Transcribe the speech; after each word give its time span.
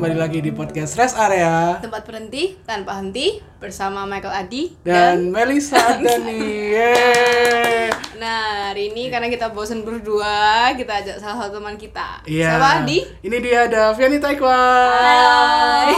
Kembali 0.00 0.16
lagi 0.16 0.40
di 0.40 0.48
podcast 0.48 0.96
Rest 0.96 1.12
Area 1.12 1.76
Tempat 1.76 2.08
berhenti 2.08 2.56
tanpa 2.64 2.96
henti 2.96 3.36
bersama 3.60 4.08
Michael 4.08 4.32
Adi 4.32 4.72
dan 4.80 5.28
Melisa 5.28 5.76
Adani. 5.76 6.40
Yeay. 6.72 7.92
Nah 8.16 8.72
hari 8.72 8.96
ini 8.96 9.12
karena 9.12 9.28
kita 9.28 9.52
bosen 9.52 9.84
berdua 9.84 10.72
kita 10.72 11.04
ajak 11.04 11.20
salah 11.20 11.44
satu 11.44 11.60
teman 11.60 11.76
kita 11.76 12.24
Iya. 12.24 12.48
Siapa 12.48 12.68
Adi? 12.80 13.04
Ini 13.20 13.36
dia 13.44 13.68
ada 13.68 13.92
Viani 13.92 14.16
Taekwan. 14.16 14.48
Hai 14.48 15.92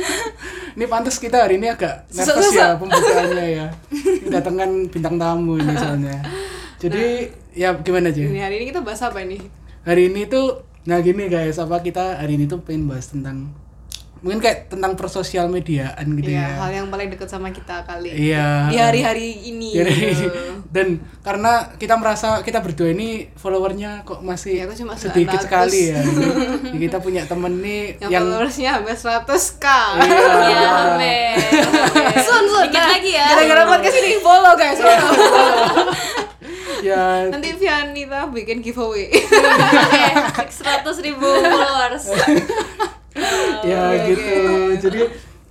Ini 0.80 0.84
pantas 0.88 1.20
kita 1.20 1.44
hari 1.44 1.60
ini 1.60 1.68
agak 1.68 2.08
nervous 2.08 2.48
ya 2.56 2.80
pembukaannya 2.80 3.44
ya. 3.44 3.66
Kedatangan 4.24 4.88
bintang 4.88 5.20
tamu 5.20 5.60
ini 5.60 5.76
soalnya. 5.76 6.16
Jadi 6.80 7.28
ya 7.52 7.76
gimana 7.76 8.08
aja? 8.08 8.24
Ini 8.24 8.40
hari 8.40 8.64
ini 8.64 8.72
kita 8.72 8.80
bahas 8.80 9.04
apa 9.04 9.20
ini? 9.20 9.36
Hari 9.84 10.08
ini 10.08 10.24
tuh 10.24 10.67
nah 10.88 10.98
gini 10.98 11.28
guys, 11.28 11.60
apa 11.60 11.78
kita 11.78 12.16
hari 12.16 12.34
ini 12.34 12.48
tuh 12.48 12.64
pengen 12.64 12.88
bahas 12.88 13.12
tentang 13.12 13.52
mungkin 14.18 14.42
kayak 14.42 14.66
tentang 14.66 14.96
persosial 14.96 15.46
mediaan 15.46 16.16
gitu 16.16 16.32
Iya, 16.32 16.42
ya. 16.42 16.58
hal 16.58 16.70
yang 16.74 16.86
paling 16.88 17.06
dekat 17.06 17.28
sama 17.28 17.52
kita 17.52 17.86
kali 17.86 18.10
Iya. 18.10 18.66
Di 18.66 18.74
hari-hari 18.74 19.30
ini 19.46 19.78
gitu. 19.78 20.26
dan 20.68 20.98
karena 21.22 21.70
kita 21.76 21.94
merasa 21.94 22.42
kita 22.42 22.58
berdua 22.58 22.90
ini 22.90 23.30
followernya 23.30 24.02
kok 24.02 24.18
masih 24.20 24.58
aku 24.64 24.74
cuma 24.74 24.98
sedikit 24.98 25.38
900. 25.38 25.44
sekali 25.46 25.80
ya. 25.92 26.02
Jadi 26.66 26.78
kita 26.82 26.98
punya 26.98 27.22
temen 27.24 27.62
nih 27.62 28.00
Yang, 28.00 28.10
yang, 28.10 28.24
followersnya 28.26 28.70
hampir 28.74 28.96
100k 28.96 29.66
Iya. 30.02 30.18
Ya, 30.50 30.70
amin. 30.88 31.34
Sun, 32.18 32.44
sun, 32.48 32.64
Dikit 32.64 32.74
nah, 32.74 32.90
lagi 32.90 33.10
ya. 33.12 33.26
Gara-gara 33.28 33.62
podcast 33.68 33.96
ini 34.02 34.18
follow 34.18 34.52
guys 34.56 34.78
Iya. 34.80 34.98
follow. 34.98 35.86
ya 36.80 37.26
Nanti 37.26 37.52
Vianita 37.52 38.28
bikin 38.28 38.58
giveaway 38.58 39.10
Oke, 40.30 40.44
100 40.46 40.84
ribu 41.02 41.26
followers. 41.26 42.04
ya 43.62 43.82
oke, 43.90 44.04
gitu. 44.06 44.34
Jadi 44.80 45.00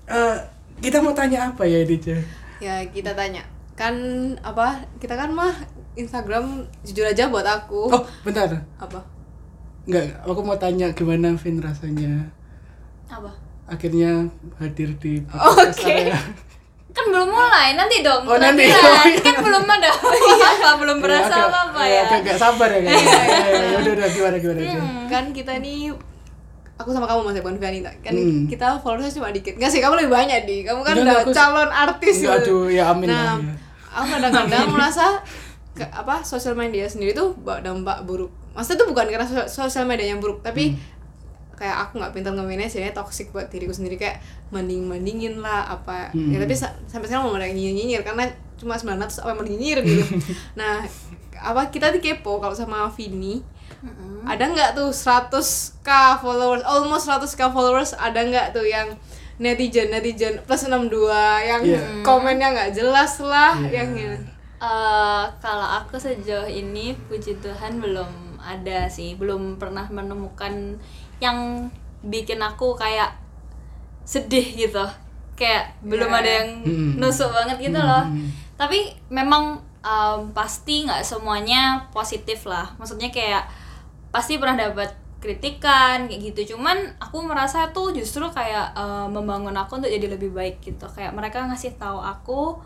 eh, 0.08 0.36
kita 0.80 0.98
mau 1.00 1.12
tanya 1.12 1.52
apa 1.52 1.64
ya 1.64 1.82
ini 1.82 1.98
Ceh? 1.98 2.22
Ya 2.58 2.82
kita 2.86 3.12
tanya 3.12 3.44
Kan 3.74 3.94
apa 4.40 4.82
Kita 4.98 5.14
kan 5.14 5.30
mah 5.30 5.54
Instagram 5.94 6.64
jujur 6.82 7.04
aja 7.04 7.28
buat 7.28 7.44
aku 7.44 7.90
Oh, 7.90 8.04
bentar. 8.22 8.48
Apa? 8.78 9.02
Enggak, 9.84 10.20
aku 10.22 10.42
mau 10.42 10.56
tanya 10.56 10.92
gimana 10.92 11.34
Vin 11.34 11.58
rasanya 11.58 12.28
Apa? 13.08 13.32
akhirnya 13.66 14.32
hadir 14.56 14.96
di 14.96 15.20
Oke. 15.22 15.36
podcast 15.36 15.84
area. 15.84 16.16
Kan 16.90 17.06
belum 17.08 17.28
mulai, 17.28 17.74
nanti 17.74 18.00
dong. 18.00 18.24
Oh, 18.24 18.36
nanti. 18.36 18.66
penampilan. 18.66 19.08
Kan 19.22 19.36
belum 19.40 19.64
ada 19.64 19.90
apa 19.92 20.72
belum 20.76 20.98
berasa 20.98 21.28
Ya, 21.28 21.38
agak- 21.38 21.50
apa-apa 21.50 21.82
ya, 21.84 21.94
ya. 21.94 22.18
agak 22.18 22.36
sabar 22.36 22.70
ya 22.70 22.80
kayaknya. 22.82 23.06
Ya, 23.68 23.78
udah 23.78 23.94
udah 23.94 24.10
gimana 24.10 24.36
gimana 24.38 24.60
Ceh? 24.60 24.82
Kan 25.08 25.24
kita 25.32 25.54
nih 25.58 25.94
Aku 26.76 26.90
sama 26.90 27.06
kamu 27.06 27.22
masih 27.24 27.42
bukan 27.42 27.58
Vianita 27.58 27.90
Kan 28.00 28.14
Hmm. 28.14 28.46
kita 28.46 28.78
followersnya 28.78 29.14
cuma 29.16 29.30
dikit 29.30 29.54
Nggak 29.56 29.68
sih, 29.68 29.80
kamu 29.80 29.94
lebih 29.98 30.14
banyak 30.14 30.40
di 30.44 30.62
Kamu 30.62 30.82
kan 30.82 30.94
udah 30.96 31.16
aku- 31.22 31.34
calon 31.34 31.70
artis 31.70 32.16
Enggak, 32.20 32.38
gitu. 32.40 32.54
aduh, 32.56 32.66
ya 32.68 32.84
amin 32.88 33.08
Nah, 33.08 33.18
lah, 33.18 33.38
ya. 33.40 33.54
aku 33.92 34.08
kadang-kadang 34.12 34.66
merasa 34.70 35.06
ke, 35.72 35.84
apa 35.84 36.22
sosial 36.22 36.54
media 36.54 36.86
sendiri 36.86 37.12
tuh 37.12 37.34
bawa 37.36 37.62
dampak 37.62 38.02
buruk. 38.04 38.30
Maksudnya 38.52 38.78
tuh 38.80 38.88
bukan 38.88 39.06
karena 39.08 39.26
so- 39.26 39.46
sosial 39.48 39.86
media 39.86 40.06
yang 40.08 40.18
buruk, 40.18 40.42
tapi 40.42 40.74
Hmm. 40.74 40.78
Kayak 41.58 41.78
aku 41.84 41.98
nggak 41.98 42.14
pintar 42.14 42.32
nge-manage 42.32 42.70
jadinya 42.72 42.96
toxic 42.96 43.28
buat 43.30 43.50
diriku 43.50 43.74
sendiri 43.74 43.98
kayak 43.98 44.22
banding 44.48 44.86
bandingin 44.86 45.38
lah 45.38 45.66
apa 45.68 46.10
Hmm. 46.10 46.30
ya 46.30 46.38
tapi 46.38 46.54
sa- 46.54 46.78
sampai 46.86 47.06
sekarang 47.06 47.26
mau 47.26 47.34
ada 47.34 47.46
nyinyir 47.46 47.74
nyinyir 47.76 48.02
karena 48.02 48.24
cuma 48.56 48.74
900 48.74 48.94
apa 49.18 49.28
yang 49.28 49.36
mau 49.36 49.46
nyinyir 49.46 49.78
gitu 49.82 50.04
nah 50.56 50.86
apa 51.36 51.68
kita 51.68 51.90
di 51.92 52.00
kepo 52.00 52.38
kalau 52.38 52.54
sama 52.54 52.86
Vini 52.90 53.42
ada 54.24 54.44
nggak 54.44 54.74
tuh 54.74 54.90
100k 54.90 55.90
followers 56.18 56.62
almost 56.64 57.06
100k 57.06 57.42
followers 57.48 57.94
ada 57.94 58.20
nggak 58.20 58.52
tuh 58.52 58.64
yang 58.64 58.94
netizen 59.38 59.90
netizen 59.90 60.42
plus 60.42 60.66
62 60.66 60.90
yang 61.44 61.62
Iya. 61.62 61.82
komennya 62.02 62.48
nggak 62.52 62.72
jelas 62.72 63.18
lah 63.20 63.54
Iya. 63.60 63.86
yang 63.86 63.90
Eh, 64.58 65.24
kalau 65.38 65.68
aku 65.78 66.02
sejauh 66.02 66.50
ini 66.50 66.98
puji 67.06 67.38
Tuhan 67.38 67.78
belum 67.78 68.42
ada 68.42 68.90
sih, 68.90 69.14
belum 69.14 69.62
pernah 69.62 69.86
menemukan 69.88 70.74
yang 71.20 71.70
bikin 72.02 72.42
aku 72.42 72.74
kayak 72.74 73.14
sedih 74.02 74.42
gitu. 74.58 74.82
Kayak 75.38 75.78
belum 75.86 76.10
Iya. 76.10 76.18
ada 76.18 76.32
yang 76.42 76.50
Hmm. 76.66 76.92
nusuk 76.98 77.30
banget 77.30 77.58
gitu 77.62 77.78
Hmm, 77.78 77.86
loh. 77.86 78.04
hmm. 78.10 78.28
Tapi 78.58 78.80
memang 79.10 79.62
em, 79.86 80.34
pasti 80.34 80.84
nggak 80.84 81.06
semuanya 81.06 81.86
positif 81.94 82.44
lah. 82.44 82.74
Maksudnya 82.76 83.08
kayak 83.08 83.46
pasti 84.10 84.36
pernah 84.36 84.58
dapat 84.58 84.90
kritikan 85.22 86.10
kayak 86.10 86.34
gitu. 86.34 86.58
Cuman 86.58 86.76
aku 86.98 87.22
merasa 87.22 87.70
tuh 87.70 87.94
justru 87.94 88.26
kayak 88.28 88.74
eh, 88.74 89.08
membangun 89.08 89.54
aku 89.54 89.78
untuk 89.78 89.94
jadi 89.94 90.10
lebih 90.10 90.34
baik 90.34 90.60
gitu. 90.60 90.90
Kayak 90.90 91.14
mereka 91.14 91.46
ngasih 91.46 91.78
tahu 91.78 92.02
aku 92.02 92.58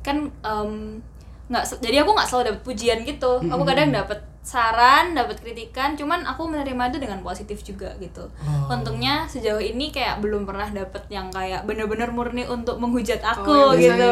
kan 0.00 0.24
em, 0.40 0.98
nggak 1.44 1.64
jadi 1.84 1.96
aku 2.04 2.10
nggak 2.16 2.28
selalu 2.28 2.44
dapet 2.52 2.62
pujian 2.64 2.98
gitu. 3.04 3.32
Aku 3.52 3.62
kadang 3.68 3.92
dapet 3.92 4.20
saran, 4.44 5.16
dapet 5.16 5.40
kritikan. 5.40 5.96
Cuman 5.96 6.28
aku 6.28 6.48
menerima 6.48 6.92
itu 6.92 6.98
dengan 7.00 7.20
positif 7.24 7.64
juga 7.64 7.96
gitu. 7.96 8.28
Oh. 8.44 8.72
Untungnya 8.72 9.24
sejauh 9.28 9.60
ini 9.60 9.88
kayak 9.88 10.20
belum 10.20 10.44
pernah 10.44 10.68
dapet 10.68 11.08
yang 11.08 11.32
kayak 11.32 11.64
bener-bener 11.64 12.12
murni 12.12 12.44
untuk 12.44 12.76
menghujat 12.76 13.24
Oh, 13.24 13.32
aku 13.32 13.80
yang 13.80 13.96
gitu. 13.96 14.10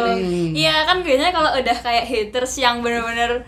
Iya 0.57 0.89
kan 0.89 1.05
biasanya 1.05 1.33
kalau 1.37 1.51
udah 1.53 1.77
kayak 1.85 2.05
haters 2.09 2.57
yang 2.61 2.81
bener-bener 2.81 3.45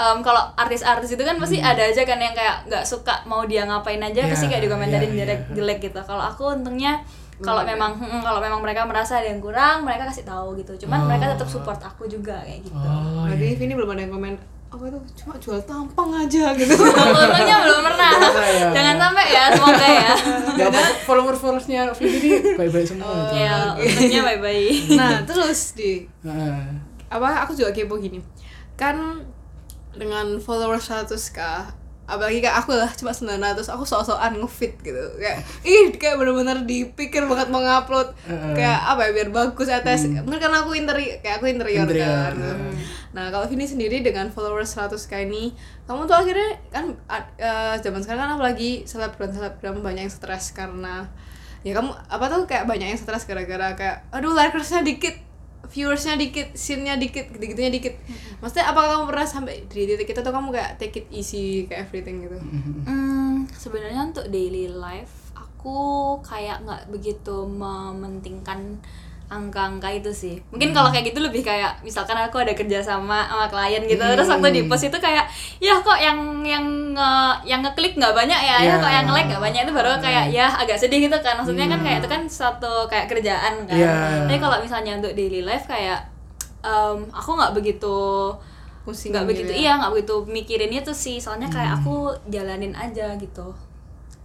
em, 0.00 0.18
kalau 0.20 0.40
artis-artis 0.54 1.10
itu 1.10 1.20
kan 1.20 1.36
pasti 1.36 1.60
ada 1.60 1.82
aja 1.82 2.02
kan 2.02 2.16
yang 2.16 2.32
kayak 2.32 2.64
nggak 2.64 2.80
suka 2.82 3.20
mau 3.24 3.44
dia 3.44 3.62
ngapain 3.62 4.00
aja 4.00 4.24
pasti 4.24 4.44
Iya, 4.44 4.50
kayak 4.50 4.62
dikomentarin 4.64 5.10
iya, 5.10 5.18
jelek 5.20 5.40
iya. 5.42 5.54
jelek 5.54 5.78
gitu. 5.82 6.00
Kalau 6.00 6.24
aku 6.24 6.56
untungnya 6.56 7.04
kalau 7.38 7.60
memang 7.62 7.96
mm, 7.96 8.20
kalau 8.20 8.36
memang 8.36 8.60
mereka 8.60 8.84
merasa 8.84 9.16
ada 9.16 9.24
yang 9.24 9.38
kurang 9.38 9.84
mereka 9.84 10.04
kasih 10.06 10.24
tahu 10.24 10.56
gitu. 10.56 10.72
Cuman 10.80 10.98
Oh. 11.00 11.06
mereka 11.06 11.30
tetap 11.30 11.46
support 11.46 11.76
aku 11.78 12.04
juga 12.04 12.40
kayak 12.40 12.60
gitu. 12.62 12.76
Oh, 12.76 13.24
Berarti 13.24 13.44
iya. 13.46 13.56
Vini 13.56 13.72
belum 13.72 13.88
ada 13.90 14.00
yang 14.00 14.12
komen 14.12 14.34
apa 14.70 14.86
itu 14.86 14.98
cuma 15.18 15.34
jual 15.34 15.58
tampang 15.66 16.10
aja 16.14 16.54
gitu 16.54 16.70
Untungnya 17.18 17.58
belum 17.58 17.82
pernah. 17.82 18.12
Masa 18.14 18.44
ya? 18.46 18.68
Jangan 18.70 18.96
sampai 19.02 19.26
ya, 19.26 19.44
semoga 19.50 19.86
ya. 19.88 20.10
Ya, 20.54 20.66
follower 21.02 21.34
followersnya 21.34 21.80
Vin 21.90 22.06
ini 22.14 22.30
baik-baik 22.54 22.86
semua. 22.86 23.08
Oh. 23.08 23.34
ya, 23.34 23.74
untungnya 23.74 24.20
bye-bye. 24.22 24.70
nah 24.94 25.18
terus 25.24 25.74
di 25.74 26.06
Heeh. 26.22 26.60
apa 27.08 27.28
aku 27.42 27.52
juga 27.52 27.74
kepo 27.74 27.98
gini 27.98 28.22
kan 28.76 29.18
dengan 29.94 30.38
followers 30.38 30.86
100k 30.86 31.38
apalagi 32.10 32.42
kayak 32.42 32.66
aku 32.66 32.74
lah 32.74 32.90
cuma 32.90 33.14
900 33.14 33.62
aku 33.70 33.86
sok-sokan 33.86 34.42
ngefit 34.42 34.74
gitu. 34.82 34.98
Kayak 35.22 35.46
ih 35.62 35.94
kayak 35.94 36.18
bener-bener 36.18 36.66
dipikir 36.66 37.22
banget 37.30 37.54
mau 37.54 37.62
ngupload. 37.62 38.10
Heeh. 38.26 38.54
kayak 38.58 38.78
apa 38.82 39.00
ya 39.06 39.10
biar 39.14 39.28
bagus 39.30 39.70
atas 39.70 40.10
mungkin 40.10 40.42
karena 40.42 40.66
aku 40.66 40.74
interi 40.74 41.22
kayak 41.22 41.38
aku 41.38 41.46
interior, 41.46 41.86
Interior, 41.86 42.34
kan. 42.34 42.34
heeh. 42.34 42.74
nah 43.14 43.30
kalau 43.30 43.46
Vini 43.46 43.62
sendiri 43.62 44.02
dengan 44.02 44.26
followers 44.34 44.74
100k 44.74 45.30
ini 45.30 45.54
kamu 45.86 46.10
tuh 46.10 46.18
akhirnya 46.18 46.50
kan 46.74 46.98
eh, 47.38 47.74
zaman 47.78 48.02
sekarang 48.02 48.26
kan 48.26 48.30
apalagi 48.42 48.82
selebgram 48.90 49.30
selebgram 49.30 49.78
banyak 49.78 50.10
yang 50.10 50.14
stres 50.14 50.50
karena 50.50 51.06
ya 51.62 51.78
kamu 51.78 51.94
apa 51.94 52.24
tuh 52.26 52.42
kayak 52.50 52.66
banyak 52.66 52.90
yang 52.90 52.98
stres 52.98 53.22
gara-gara 53.22 53.78
kayak 53.78 54.02
aduh 54.10 54.34
likersnya 54.34 54.82
dikit 54.82 55.14
viewersnya 55.70 56.18
dikit, 56.18 56.52
scene-nya 56.58 56.98
dikit, 56.98 57.30
gitu-gitunya 57.30 57.70
dikit. 57.70 57.94
Maksudnya 58.42 58.66
apakah 58.74 58.98
kamu 58.98 59.04
pernah 59.06 59.26
sampai 59.26 59.54
di 59.70 59.86
titik 59.86 60.10
itu 60.10 60.20
atau 60.20 60.34
kamu 60.34 60.48
kayak 60.50 60.72
take 60.82 60.96
it 61.00 61.06
easy 61.14 61.64
kayak 61.70 61.86
everything 61.88 62.26
gitu? 62.26 62.38
Hmm, 62.84 63.46
sebenarnya 63.54 64.10
untuk 64.10 64.26
daily 64.28 64.66
life 64.66 65.30
aku 65.60 66.18
kayak 66.24 66.64
nggak 66.64 66.82
begitu 66.88 67.44
mementingkan 67.44 68.80
angka-angka 69.30 69.86
itu 69.94 70.10
sih. 70.10 70.34
Mungkin 70.50 70.74
kalau 70.74 70.90
kayak 70.90 71.14
gitu 71.14 71.22
lebih 71.22 71.46
kayak 71.46 71.78
misalkan 71.80 72.18
aku 72.18 72.42
ada 72.42 72.50
kerja 72.50 72.82
sama 72.82 73.30
sama 73.30 73.46
klien 73.46 73.78
gitu, 73.86 74.02
terus 74.02 74.26
waktu 74.26 74.50
di 74.50 74.62
post 74.66 74.90
itu 74.90 74.98
kayak 74.98 75.30
ya 75.62 75.78
kok 75.78 75.94
yang 75.96 76.18
yang 76.42 76.66
nge, 76.92 77.10
yang 77.46 77.62
ngeklik 77.62 77.94
nggak 77.94 78.10
banyak 78.10 78.40
ya, 78.42 78.56
ya 78.58 78.74
Ya. 78.74 78.82
kok 78.82 78.90
yang 78.90 79.06
like 79.14 79.30
nggak 79.30 79.38
banyak 79.38 79.62
itu 79.62 79.72
baru 79.72 80.02
kayak 80.02 80.34
ya 80.34 80.50
agak 80.50 80.74
sedih 80.76 81.06
gitu 81.06 81.14
kan. 81.22 81.38
Maksudnya 81.38 81.70
kan 81.70 81.78
kayak 81.78 82.02
itu 82.02 82.08
kan 82.10 82.22
suatu 82.26 82.90
kayak 82.90 83.06
kerjaan 83.06 83.70
kan. 83.70 83.78
Ya. 83.78 84.26
Tapi 84.26 84.42
kalau 84.42 84.58
misalnya 84.58 84.98
untuk 84.98 85.14
daily 85.14 85.46
life 85.46 85.70
kayak 85.70 86.10
em, 86.60 87.06
aku 87.08 87.30
nggak 87.38 87.54
begitu 87.54 87.96
Pusing 88.80 89.12
nggak 89.12 89.24
gitu 89.28 89.30
begitu 89.30 89.52
ya. 89.54 89.58
iya 89.60 89.72
nggak 89.78 89.92
begitu 89.94 90.14
mikirin 90.26 90.72
itu 90.72 90.90
sih 90.90 91.20
soalnya 91.20 91.46
kayak 91.46 91.78
aku 91.78 92.10
jalanin 92.32 92.72
aja 92.72 93.12
gitu 93.14 93.52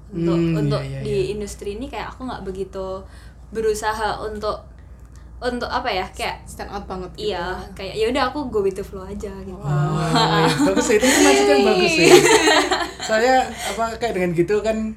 untuk 0.09 0.31
Hmm, 0.33 0.55
untuk 0.55 0.79
iya, 0.79 0.99
iya, 0.99 1.03
di 1.03 1.17
industri 1.35 1.75
ini 1.75 1.91
kayak 1.91 2.15
aku 2.15 2.23
nggak 2.23 2.41
begitu 2.47 3.03
berusaha 3.51 4.21
untuk 4.23 4.63
untuk 5.37 5.67
apa 5.67 5.87
ya 5.87 6.05
kayak 6.09 6.41
Stand 6.43 6.69
out 6.69 6.83
banget 6.83 7.11
gitu. 7.13 7.29
iya 7.29 7.45
kayak 7.71 7.93
ya 7.93 8.05
udah 8.07 8.23
aku 8.29 8.47
go 8.47 8.59
with 8.59 8.73
the 8.73 8.81
flow 8.81 9.03
aja 9.03 9.29
gitu 9.37 9.55
Oh, 9.55 9.99
iya. 9.99 10.47
bagus 10.63 10.87
itu 10.89 11.05
mindset 11.05 11.47
yang 11.49 11.61
bagus 11.65 11.91
sih. 11.91 12.09
Saya 13.09 13.35
apa 13.43 13.95
kayak 13.95 14.13
dengan 14.13 14.31
gitu 14.33 14.59
kan 14.59 14.95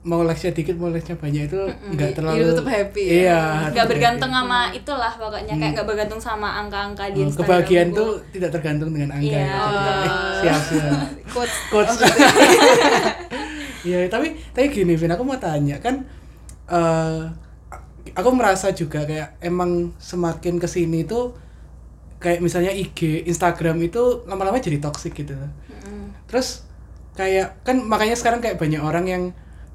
mau 0.00 0.22
like 0.22 0.38
dikit 0.38 0.74
mau 0.74 0.86
like 0.86 1.02
banyak 1.04 1.46
itu 1.46 1.60
nggak 1.92 2.14
terlalu 2.14 2.38
Hidup 2.40 2.50
tetap 2.56 2.66
happy 2.68 3.02
ya. 3.02 3.12
Iya. 3.12 3.42
nggak 3.70 3.86
bergantung 3.86 4.30
happy. 4.30 4.40
sama 4.40 4.60
itulah 4.72 5.12
pokoknya 5.12 5.54
kayak 5.56 5.72
nggak 5.72 5.86
bergantung 5.86 6.20
sama 6.20 6.48
angka-angka 6.56 7.04
di 7.08 7.18
Oh, 7.18 7.26
Instagram 7.26 7.42
kebahagiaan 7.44 7.88
tuh 7.92 8.10
tidak 8.30 8.50
tergantung 8.50 8.90
dengan 8.90 9.10
angka 9.12 9.28
Iya. 9.28 9.42
ya. 9.42 9.58
Eh, 9.58 10.10
siap 10.40 10.62
siap. 10.64 11.06
Quotes. 11.34 11.56
Quotes. 11.68 11.96
Iya, 13.82 14.10
tapi 14.10 14.34
tapi 14.50 14.66
gini, 14.68 14.98
Vin, 14.98 15.06
aku 15.08 15.22
mau 15.22 15.38
tanya 15.38 15.78
kan 15.78 16.02
eh 16.66 17.22
aku 18.16 18.28
merasa 18.32 18.72
juga 18.72 19.04
kayak 19.04 19.36
emang 19.44 19.92
semakin 20.00 20.56
ke 20.56 20.64
sini 20.64 21.04
tuh 21.04 21.36
kayak 22.16 22.40
misalnya 22.40 22.72
IG, 22.72 23.28
Instagram 23.28 23.76
itu 23.84 24.24
lama-lama 24.24 24.56
jadi 24.56 24.80
toxic 24.80 25.12
gitu 25.12 25.36
loh. 25.36 25.52
Terus 26.26 26.64
kayak 27.12 27.60
kan 27.62 27.76
makanya 27.84 28.16
sekarang 28.16 28.40
kayak 28.40 28.56
banyak 28.56 28.80
orang 28.80 29.04
yang 29.04 29.22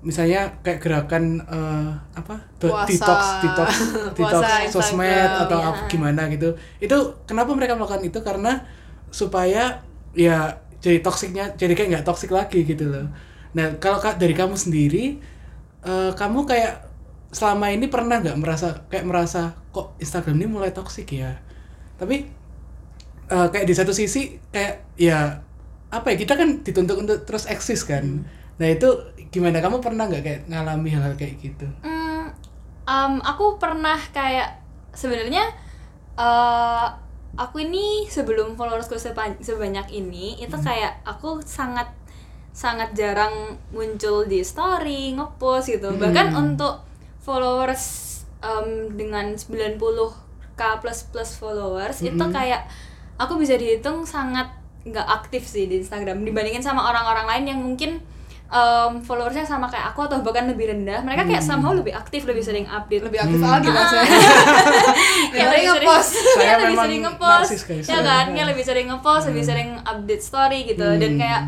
misalnya 0.01 0.57
kayak 0.65 0.81
gerakan 0.81 1.45
eh, 1.45 1.91
apa 2.17 2.41
Puasa. 2.57 2.89
detox 2.89 3.21
detox 3.45 3.69
detox 4.17 4.43
sosmed 4.73 5.29
atau 5.45 5.61
ya. 5.61 5.69
apa 5.69 5.81
gimana 5.85 6.25
gitu 6.33 6.57
itu 6.81 6.97
kenapa 7.29 7.53
mereka 7.53 7.77
melakukan 7.77 8.01
itu 8.01 8.17
karena 8.25 8.65
supaya 9.13 9.85
ya 10.17 10.57
jadi 10.81 11.05
toksiknya 11.05 11.53
jadi 11.53 11.77
kayak 11.77 11.89
nggak 11.93 12.05
toksik 12.09 12.33
lagi 12.33 12.65
gitu 12.65 12.89
loh 12.89 13.13
nah 13.53 13.77
kalau 13.77 14.01
dari 14.17 14.33
kamu 14.33 14.57
sendiri 14.57 15.21
eh, 15.85 16.11
kamu 16.17 16.49
kayak 16.49 16.90
selama 17.31 17.71
ini 17.71 17.87
pernah 17.87 18.19
nggak 18.19 18.37
merasa 18.37 18.83
kayak 18.91 19.07
merasa 19.07 19.55
kok 19.71 19.95
Instagram 19.97 20.35
ini 20.43 20.47
mulai 20.51 20.71
toksik 20.75 21.15
ya? 21.15 21.39
Tapi 21.95 22.27
eh, 23.31 23.47
kayak 23.47 23.65
di 23.65 23.73
satu 23.73 23.95
sisi 23.95 24.35
kayak 24.51 24.99
ya 24.99 25.39
apa 25.91 26.07
ya 26.11 26.15
kita 26.19 26.35
kan 26.35 26.63
dituntut 26.63 26.97
untuk 26.99 27.17
terus 27.23 27.47
eksis 27.47 27.87
kan. 27.87 28.27
Nah 28.59 28.67
itu 28.67 28.87
gimana? 29.31 29.63
Kamu 29.63 29.79
pernah 29.79 30.11
nggak 30.11 30.23
kayak 30.23 30.41
ngalami 30.51 30.89
hal-hal 30.91 31.15
kayak 31.15 31.39
gitu? 31.39 31.67
Hmm, 31.83 32.35
um, 32.87 33.13
aku 33.23 33.55
pernah 33.55 33.97
kayak 34.11 34.59
sebenarnya 34.91 35.47
eh 36.19 36.87
aku 37.39 37.63
ini 37.63 38.11
sebelum 38.11 38.59
followersku 38.59 38.99
sebanyak 39.39 39.87
ini 39.95 40.35
itu 40.43 40.55
kayak 40.59 40.99
aku 41.07 41.39
sangat 41.47 41.87
sangat 42.51 42.91
jarang 42.91 43.55
muncul 43.71 44.27
di 44.27 44.43
story 44.43 45.15
ngepost 45.15 45.71
gitu. 45.71 45.95
Bahkan 45.95 46.35
untuk 46.35 46.90
followers 47.21 47.83
em, 48.39 48.67
dengan 48.91 49.33
90k 49.33 50.11
plus 50.77 50.99
plus 51.05 51.31
followers 51.33 52.01
itu 52.01 52.23
kayak 52.29 52.65
aku 53.15 53.37
bisa 53.37 53.53
dihitung 53.53 54.03
sangat 54.03 54.49
nggak 54.81 55.05
aktif 55.05 55.45
sih 55.45 55.65
di 55.65 55.77
Instagram 55.77 56.21
dibandingin 56.21 56.59
sama 56.59 56.81
orang-orang 56.83 57.25
lain 57.27 57.45
yang 57.47 57.59
mungkin 57.61 58.01
em, 58.47 58.91
followersnya 58.99 59.45
sama 59.45 59.65
kayak 59.65 59.93
aku 59.93 60.03
atau 60.03 60.19
bahkan 60.19 60.43
lebih 60.43 60.67
rendah. 60.67 60.99
Mereka 60.99 61.23
kayak 61.23 61.39
somehow 61.39 61.71
lebih 61.71 61.93
aktif 61.93 62.25
lebih 62.25 62.41
sering 62.41 62.65
update. 62.65 62.99
Lebih 63.01 63.19
aktif 63.21 63.39
lagi 63.39 63.69
maksudnya. 63.69 64.05
Kayak 65.31 65.37
Yang 65.37 65.47
lebih 65.47 65.63
ngepost. 65.87 66.09
sering, 66.11 66.35
Saya 66.35 66.43
ya, 66.43 66.51
lebih 66.51 66.67
memang 66.67 66.83
sering 66.83 67.01
ngepost. 67.01 67.51
ya 67.87 67.99
kan? 68.01 68.25
Ya 68.31 68.43
lebih 68.43 68.63
sering 68.65 68.87
ngepost 68.89 69.23
lebih 69.29 69.43
sering 69.45 69.69
update 69.81 70.19
story 70.21 70.59
gitu. 70.65 70.87
Dan 70.97 71.11
Hmm. 71.15 71.19
kayak 71.21 71.41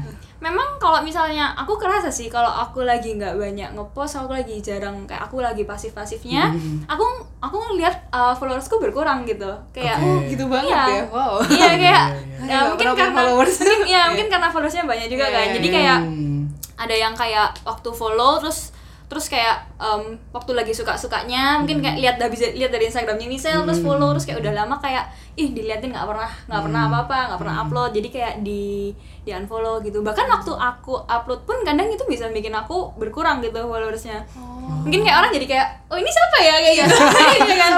memang 0.43 0.75
kalau 0.75 0.99
misalnya 0.99 1.55
aku 1.55 1.73
kerasa 1.73 2.07
sih 2.09 2.27
kalau 2.27 2.51
aku 2.51 2.83
lagi 2.83 3.15
nggak 3.15 3.33
banyak 3.33 3.71
ngepost 3.71 4.19
aku 4.19 4.29
lagi 4.29 4.59
jarang 4.59 5.07
kayak 5.07 5.23
aku 5.23 5.39
lagi 5.39 5.63
pasif 5.63 5.91
pasifnya 5.91 6.51
Hmm. 6.51 6.83
aku 6.83 7.05
aku 7.39 7.55
ngelihat 7.63 7.95
uh, 8.09 8.31
followersku 8.33 8.75
berkurang 8.77 9.23
gitu 9.23 9.47
kayak 9.71 9.95
Oke. 9.95 10.03
oh 10.05 10.19
gitu 10.25 10.43
banget 10.45 10.67
Iya. 10.69 10.83
ya 10.83 11.03
wow 11.07 11.33
iya 11.41 11.69
kayak 11.71 11.79
Iya, 11.79 11.79
iya. 11.79 11.99
ya, 12.43 12.43
Nggak 12.43 12.61
mungkin 12.69 12.87
karena 12.93 13.13
followers. 13.15 13.55
mungkin 13.57 13.79
ya 13.87 14.01
mungkin 14.05 14.27
karena 14.33 14.47
followersnya 14.47 14.83
banyak 14.83 15.07
juga 15.07 15.25
Iya, 15.25 15.31
kan 15.31 15.41
iya, 15.41 15.53
jadi 15.53 15.65
iya. 15.65 15.73
kayak 15.73 15.99
ada 16.75 16.95
yang 16.97 17.13
kayak 17.13 17.47
waktu 17.63 17.89
follow 17.89 18.37
terus 18.37 18.75
terus 19.11 19.29
kayak 19.29 19.69
em, 19.77 20.17
waktu 20.33 20.51
lagi 20.57 20.73
suka 20.73 20.97
sukanya 20.97 21.61
mungkin 21.61 21.83
kayak 21.83 21.97
lihat 22.01 22.15
dari 22.17 22.35
lihat 22.57 22.71
dari 22.73 22.89
Instagramnya 22.89 23.27
Michelle 23.29 23.63
terus 23.67 23.79
follow 23.83 24.15
terus 24.15 24.25
kayak 24.25 24.41
udah 24.41 24.53
lama 24.63 24.75
kayak 24.81 25.05
ih 25.33 25.49
diliatin 25.49 25.89
nggak 25.89 26.05
pernah 26.05 26.29
nggak 26.45 26.61
pernah 26.61 26.81
apa 26.85 26.97
apa 27.09 27.17
nggak 27.33 27.39
pernah 27.41 27.55
upload. 27.65 27.91
Jadi 27.97 28.07
kayak 28.13 28.33
di 28.45 28.93
di 29.25 29.31
unfollow 29.33 29.81
gitu. 29.81 30.05
Bahkan 30.05 30.25
waktu 30.29 30.51
aku 30.53 30.93
upload 31.09 31.41
pun 31.49 31.57
kadang 31.65 31.89
itu 31.89 32.03
bisa 32.05 32.29
bikin 32.29 32.53
aku 32.53 32.93
berkurang 33.01 33.41
gitu 33.41 33.65
followersnya. 33.65 34.21
Mungkin 34.85 35.01
kayak 35.01 35.17
orang 35.25 35.31
jadi 35.33 35.45
kayak 35.49 35.67
oh 35.89 35.97
ini 35.97 36.09
siapa 36.11 36.37
ya? 36.37 36.55
Kayak 36.61 36.75
gitu. 36.85 36.95
Kan 37.61 37.71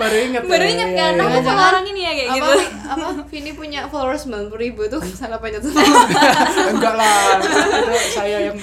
baru 0.00 0.16
inget 0.18 0.42
baru 0.42 0.66
inget. 0.66 0.90
Kan? 0.98 1.12
Aku 1.20 1.50
orang 1.52 1.84
ini 1.86 1.99
ya 2.10 2.24
kayak 2.26 2.30
apa 2.32 2.36
gitu 2.36 2.52
apa 2.84 3.06
Vini 3.26 3.52
punya 3.52 3.80
followers 3.86 4.22
90 4.24 4.50
ribu 4.52 4.82
tuh 4.86 4.98
salah 5.18 5.38
pencet 5.42 5.62
enggak 5.62 6.94
lah 6.94 7.38
itu 7.38 8.10
saya 8.10 8.38
yang 8.44 8.56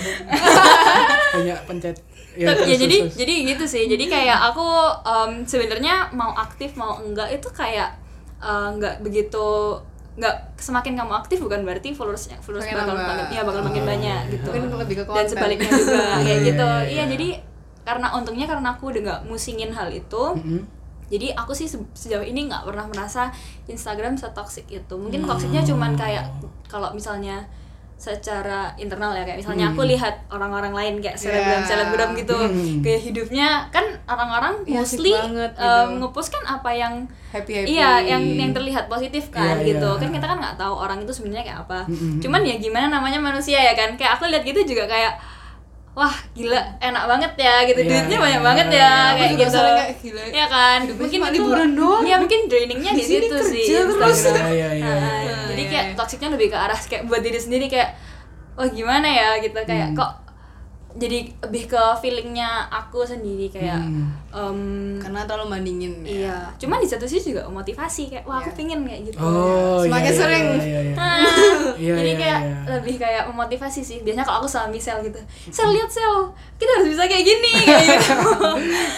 banyak 1.33 1.59
pencet 1.65 1.97
Ya, 2.37 2.53
terus, 2.53 2.69
ya 2.69 2.77
jadi 2.77 2.97
terus, 3.01 3.09
terus. 3.09 3.17
jadi 3.17 3.33
gitu 3.49 3.65
sih. 3.65 3.83
Jadi 3.89 4.05
kayak 4.05 4.37
aku 4.45 4.61
em, 5.01 5.41
sebenarnya 5.41 6.13
mau 6.13 6.37
aktif 6.37 6.77
mau 6.77 7.01
enggak 7.01 7.33
itu 7.33 7.49
kayak 7.49 7.97
eh, 8.37 8.67
enggak 8.69 9.01
begitu 9.01 9.73
enggak 10.13 10.53
semakin 10.53 10.93
kamu 10.93 11.17
aktif 11.17 11.41
bukan 11.41 11.65
berarti 11.65 11.97
followersnya 11.97 12.37
followers 12.37 12.69
Makin 12.69 12.77
bakal 12.77 12.93
makin 12.93 13.25
ya 13.33 13.41
bakal 13.41 13.61
makin 13.65 13.81
Ah, 13.81 13.89
banyak 13.89 14.21
iya. 14.21 14.33
gitu. 14.37 14.49
mungkin 14.53 14.77
lebih 14.77 14.95
ke 14.97 15.03
Dan 15.03 15.09
konten 15.09 15.25
sebaliknya 15.27 15.69
juga 15.71 15.97
Iya, 15.97 16.13
kayak 16.13 16.21
iya, 16.21 16.37
gitu. 16.45 16.67
iya, 16.69 16.77
Iya 16.77 16.93
iya. 16.93 17.03
jadi 17.09 17.27
karena 17.81 18.07
untungnya 18.13 18.45
karena 18.45 18.67
aku 18.69 18.83
udah 18.85 19.01
nggak 19.01 19.21
musingin 19.25 19.71
hal 19.73 19.89
itu. 19.89 20.23
Mm-mm. 20.37 20.61
Jadi 21.07 21.31
aku 21.31 21.51
sih 21.51 21.65
se- 21.65 21.79
sejauh 21.93 22.21
ini 22.21 22.45
nggak 22.45 22.63
pernah 22.63 22.83
merasa 22.85 23.31
Instagram 23.65 24.13
setoksik 24.13 24.67
itu. 24.67 24.93
Mungkin 24.93 25.21
Hmm. 25.21 25.29
toksiknya 25.29 25.63
cuman 25.63 25.93
kayak 25.93 26.27
kalau 26.65 26.91
misalnya 26.91 27.47
secara 27.97 28.69
internal 28.77 29.09
ya 29.11 29.25
kayak 29.25 29.41
misalnya 29.41 29.73
aku 29.73 29.81
lihat 29.83 30.29
orang-orang 30.29 30.69
lain 30.69 30.93
kayak 30.99 31.17
selebgram 31.17 31.49
Yeah. 31.55 31.65
selebgram 31.65 32.09
gitu 32.13 32.37
Hmm. 32.37 32.77
kayak 32.79 33.01
hidupnya 33.01 33.47
kan 33.67 33.81
orang-orang 34.05 34.53
Iya, 34.63 34.79
asik 34.79 35.01
mostly 35.01 35.11
banget 35.11 35.51
um, 35.55 35.65
gitu. 35.65 35.93
ngepost 35.99 36.29
kan 36.29 36.43
apa 36.47 36.69
yang 36.71 36.93
happy 37.27 37.51
happy 37.57 37.73
iya 37.73 37.97
yang 37.99 38.21
yang 38.21 38.53
terlihat 38.53 38.85
positif 38.85 39.33
kan 39.33 39.57
Iya, 39.57 39.73
gitu 39.73 39.89
iya. 39.89 39.97
kan 39.97 40.09
kita 40.11 40.25
kan 40.25 40.37
nggak 40.37 40.55
tahu 40.55 40.73
orang 40.77 41.01
itu 41.01 41.09
sebenarnya 41.11 41.41
kayak 41.43 41.59
apa 41.65 41.79
Mm-mm. 41.85 42.21
cuman 42.21 42.41
ya 42.43 42.55
gimana 42.57 42.85
namanya 42.87 43.17
manusia 43.19 43.57
ya 43.57 43.73
kan 43.73 43.89
kayak 43.91 44.13
aku 44.13 44.29
lihat 44.29 44.45
gitu 44.45 44.61
juga 44.67 44.85
kayak 44.85 45.17
wah 45.97 46.13
gila 46.31 46.61
enak 46.77 47.03
banget 47.09 47.31
ya 47.35 47.55
gitu 47.65 47.79
Iya, 47.81 47.89
duitnya 47.89 48.05
iya, 48.13 48.21
banyak 48.21 48.37
iya, 48.37 48.45
banget 48.45 48.67
ya 48.69 48.91
kayak 49.09 49.29
juga 49.33 49.41
gitu 49.41 49.57
kayak, 49.57 49.89
gila. 49.97 50.21
ya 50.29 50.45
kan 50.47 50.79
Hidupnya 50.79 51.01
mungkin 51.01 51.19
itu 51.19 51.33
liburan 51.33 51.71
doang. 51.73 52.03
ya 52.05 52.15
mungkin 52.15 52.39
drainingnya 52.45 52.91
di 52.93 53.03
situ 53.03 53.35
sih 53.43 53.65
terus. 53.65 54.19
Iya, 54.21 54.45
iya, 54.47 54.69
iya, 54.71 54.85
Nah, 54.85 55.17
iya. 55.19 55.37
jadi 55.47 55.57
Iya, 55.59 55.71
kayak 55.73 55.85
iya. 55.87 55.95
toksiknya 55.97 56.29
lebih 56.31 56.47
ke 56.47 56.57
arah 56.59 56.77
kayak 56.79 57.03
buat 57.03 57.21
diri 57.25 57.39
sendiri 57.41 57.65
kayak 57.65 57.97
wah 58.53 58.69
gimana 58.69 59.07
ya 59.07 59.29
gitu 59.39 59.57
kayak 59.59 59.87
Hmm. 59.89 59.97
kok 59.97 60.11
jadi 60.97 61.19
lebih 61.41 61.63
ke 61.67 61.81
feelingnya 61.97 62.45
aku 62.67 63.01
sendiri 63.01 63.47
kayak 63.47 63.77
Hmm. 63.77 64.09
em, 64.27 64.59
karena 64.97 65.23
terlalu 65.23 65.45
bandingin 65.51 65.93
ya. 65.99 66.09
iya 66.09 66.37
cuman 66.57 66.77
di 66.77 66.85
satu 66.85 67.05
sisi 67.05 67.31
juga 67.31 67.45
motivasi 67.45 68.09
kayak 68.09 68.23
wah 68.23 68.37
aku 68.37 68.49
Iya. 68.49 68.57
pengen 68.57 68.79
kayak 68.81 69.01
gitu 69.05 69.17
Oh, 69.17 69.79
Semakin 69.79 70.05
iya, 70.05 70.17
sering. 70.17 70.45
Iya, 70.47 70.57
iya, 70.59 70.79
iya. 70.83 70.93
Nah, 70.93 71.17
Iya, 71.77 71.93
jadi 71.95 72.09
iya, 72.09 72.17
kayak 72.17 72.39
iya. 72.41 72.57
lebih 72.71 72.95
kayak 72.97 73.23
memotivasi 73.27 73.79
sih. 73.79 73.97
Biasanya 74.01 74.25
kalau 74.25 74.37
aku 74.39 74.49
sama 74.49 74.67
Michelle 74.67 74.99
gitu, 75.01 75.21
Sel 75.47 75.69
lihat 75.69 75.85
Sel, 75.87 76.15
kita 76.57 76.71
harus 76.73 76.87
bisa 76.89 77.03
kayak 77.03 77.23
gini, 77.23 77.53
kayak 77.63 77.85
gitu. 77.95 78.15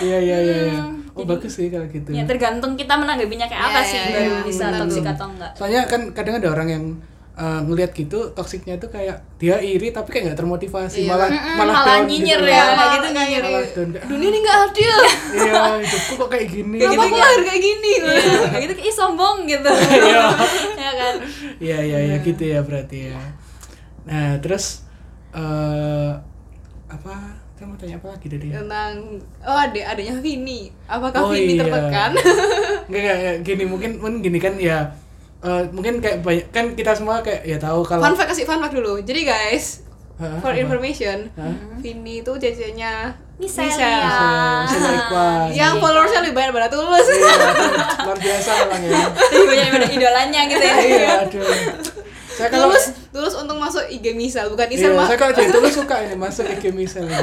Iya, 0.01 0.17
iya, 0.19 0.37
iya, 0.39 0.55
iya. 0.65 0.79
Hmm, 0.79 0.95
Oh, 1.11 1.21
jadi- 1.21 1.29
bagus 1.35 1.51
sih 1.53 1.67
kalau 1.67 1.83
gitu. 1.85 2.09
ya 2.09 2.23
tergantung 2.23 2.73
kita 2.73 2.95
menanggapinya 2.95 3.43
kayak 3.45 3.63
apa 3.65 3.75
Iya, 3.77 3.83
sih, 3.85 3.99
iya, 3.99 4.07
baru 4.09 4.31
iya, 4.31 4.39
bisa 4.41 4.63
benar 4.65 4.79
toksik 4.81 5.03
tuh. 5.03 5.11
atau 5.11 5.27
enggak. 5.29 5.51
Soalnya 5.53 5.81
kan 5.85 6.01
kadang 6.09 6.35
ada 6.37 6.47
orang 6.49 6.67
yang 6.69 6.83
uh, 7.39 7.59
ngelihat 7.61 7.91
gitu 7.93 8.29
toksiknya 8.29 8.75
itu 8.75 8.85
kayak 8.85 9.15
dia 9.35 9.55
iri 9.57 9.89
tapi 9.89 10.09
kayak 10.09 10.23
nggak 10.27 10.37
termotivasi 10.37 11.01
Iya. 11.01 11.09
malah 11.09 11.29
Mm-mm, 11.29 11.55
malah, 11.55 11.73
malah 11.73 11.85
down 11.87 12.03
nyinyir 12.05 12.35
gitu. 12.37 12.51
ya, 12.51 12.63
Malah- 12.67 12.91
gitu 12.91 13.07
malah 13.07 13.27
down. 13.31 13.41
Kayak, 13.41 14.03
dunia 14.05 14.27
ini 14.27 14.39
nggak 14.39 14.57
adil 14.61 14.97
Iya, 15.31 15.61
hidupku 15.79 16.13
kok 16.15 16.29
kayak 16.29 16.47
gini. 16.49 16.75
Kayak 16.77 16.91
kenapa 16.91 17.05
gitu, 17.05 17.15
aku 17.15 17.23
lahir 17.23 17.41
kayak 17.41 17.61
gini 17.63 17.91
Iya, 17.91 18.11
kayak 18.45 18.61
gitu 18.61 18.73
kayak 18.77 18.93
sombong 18.93 19.37
gitu. 19.45 19.71
Iya. 19.71 20.23
ya 20.83 20.91
kan. 20.93 21.13
Iya, 21.57 21.77
iya, 21.81 21.97
iya 22.03 22.15
gitu 22.19 22.43
ya 22.43 22.59
berarti 22.59 22.97
ya. 23.07 23.19
Nah, 24.01 24.37
terus 24.37 24.83
eh 25.31 26.11
apa? 26.87 27.15
Saya 27.51 27.65
mau 27.65 27.75
tanya 27.75 27.95
apa 27.95 28.07
lagi 28.09 28.27
tadi? 28.27 28.45
ya? 28.47 28.53
tentang 28.57 28.93
oh 29.41 29.57
adek 29.59 29.83
adanya 29.83 30.15
Vini 30.17 30.71
apakah 30.85 31.19
Oh, 31.21 31.29
Vini 31.29 31.53
iya. 31.53 31.61
tertekan 31.61 32.11
Enggak, 32.15 32.87
enggak, 32.87 33.15
enggak, 33.15 33.35
gini 33.43 33.63
mungkin 33.63 33.91
mungkin 33.99 34.19
gini 34.21 34.39
kan 34.39 34.53
ya 34.55 34.79
eh, 35.41 35.63
mungkin 35.69 35.97
kayak 35.97 36.19
banyak 36.19 36.45
kan 36.49 36.73
kita 36.73 36.91
semua 36.93 37.19
kayak 37.19 37.41
ya 37.43 37.57
tahu 37.57 37.81
kalau 37.81 38.01
fun 38.01 38.13
fact 38.13 38.29
kasih 38.29 38.43
fun 38.43 38.59
fact 38.59 38.73
dulu 38.73 38.99
jadi 38.99 39.21
guys 39.25 39.83
Hah, 40.15 40.35
for 40.37 40.51
apa? 40.51 40.59
information 40.59 41.31
Hah? 41.33 41.55
Vini 41.77 42.19
itu 42.19 42.31
cecenya 42.33 43.15
Michelle. 43.39 43.71
Michelle. 43.71 44.03
ya. 45.47 45.47
Yang 45.49 45.73
followersnya 45.79 46.19
lebih 46.21 46.35
banyak 46.35 46.51
pada 46.51 46.67
tulus 46.67 47.07
Iya, 47.07 47.33
luar 48.03 48.19
biasa 48.19 48.49
memang 48.59 48.81
ya. 48.83 48.99
Lebih 49.31 49.47
banyak 49.47 49.63
daripada 49.65 49.87
idolanya 49.89 50.41
gitu 50.43 50.59
ya. 50.59 50.75
Iya, 50.77 51.09
aduh. 51.23 51.47
Saya 52.29 52.47
kalau 52.49 52.67
tulus 52.67 52.85
tulus 53.09 53.33
untuk 53.35 53.55
masuk 53.55 53.83
IG 53.85 54.11
misal 54.11 54.51
bukan 54.51 54.67
Iya, 54.67 54.75
Isal 54.75 54.91
mah 54.93 55.07
saya 55.07 55.17
kalau 55.17 55.31
jadi 55.31 55.49
tulus 55.49 55.71
suka 55.79 55.95
ini 56.03 56.15
masuk 56.15 56.45
IG 56.49 56.63
misal 56.69 57.07
ini. 57.07 57.15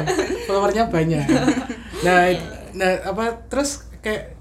Followernya 0.45 0.89
banyak. 0.89 1.25
Nah, 2.01 2.19
it- 2.27 2.49
nah 2.73 2.93
apa 3.05 3.25
terus 3.47 3.85
kayak 4.01 4.33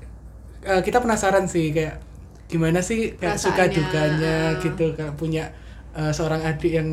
eh, 0.62 0.80
kita 0.80 1.00
penasaran 1.00 1.44
sih 1.46 1.72
kayak 1.72 2.00
gimana 2.46 2.78
sih 2.78 3.14
kayak 3.16 3.36
suka 3.36 3.66
dukanya 3.68 4.54
gitu 4.58 4.94
kayak 4.94 5.14
punya 5.16 5.50
eh, 5.92 6.12
seorang 6.12 6.42
adik 6.42 6.76
yang 6.76 6.90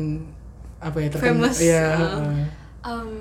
apa 0.79 0.97
ya 0.97 1.07
terkenal? 1.07 1.47
Famous, 1.47 1.57
Iya, 1.57 1.83
ah. 1.85 1.97
heeh. 2.19 2.45
Em, 2.83 3.11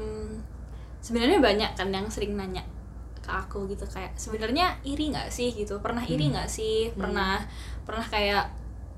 sebenarnya 0.98 1.38
banyak 1.38 1.70
kan 1.72 1.88
yang 1.88 2.06
sering 2.06 2.34
nanya 2.34 2.62
ke 3.18 3.30
aku 3.30 3.66
gitu 3.66 3.86
kayak 3.86 4.10
sebenarnya 4.16 4.74
iri 4.82 5.10
nggak 5.10 5.28
sih? 5.28 5.52
gitu. 5.52 5.78
Pernah 5.78 6.02
iri 6.02 6.26
Hmm. 6.26 6.34
nggak 6.34 6.48
sih? 6.48 6.90
Pernah. 6.92 7.38
Pernah 7.82 8.02
kayak 8.04 8.44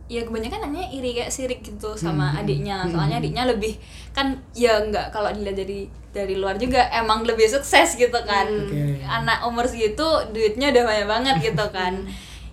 ya 0.04 0.20
kebanyakan 0.20 0.68
nanya 0.68 0.84
iri 0.90 1.12
kayak 1.12 1.28
sirik 1.28 1.60
gitu 1.60 1.92
sama 1.94 2.32
adiknya. 2.34 2.84
Soalnya 2.88 3.18
adiknya 3.18 3.44
lebih 3.44 3.76
kan 4.12 4.32
ya 4.52 4.80
nggak 4.80 5.08
kalau 5.10 5.28
dilihat 5.28 5.56
dari 5.58 5.88
dari 6.08 6.36
luar 6.36 6.56
juga 6.56 6.88
emang 6.88 7.24
lebih 7.24 7.48
sukses 7.48 7.96
gitu 7.96 8.16
kan. 8.24 8.46
Oke. 8.48 9.00
anak 9.02 9.44
umur 9.44 9.64
segitu 9.64 10.04
duitnya 10.30 10.70
udah 10.70 10.84
banyak 10.84 11.06
banget 11.06 11.36
gitu 11.42 11.64
kan 11.68 11.92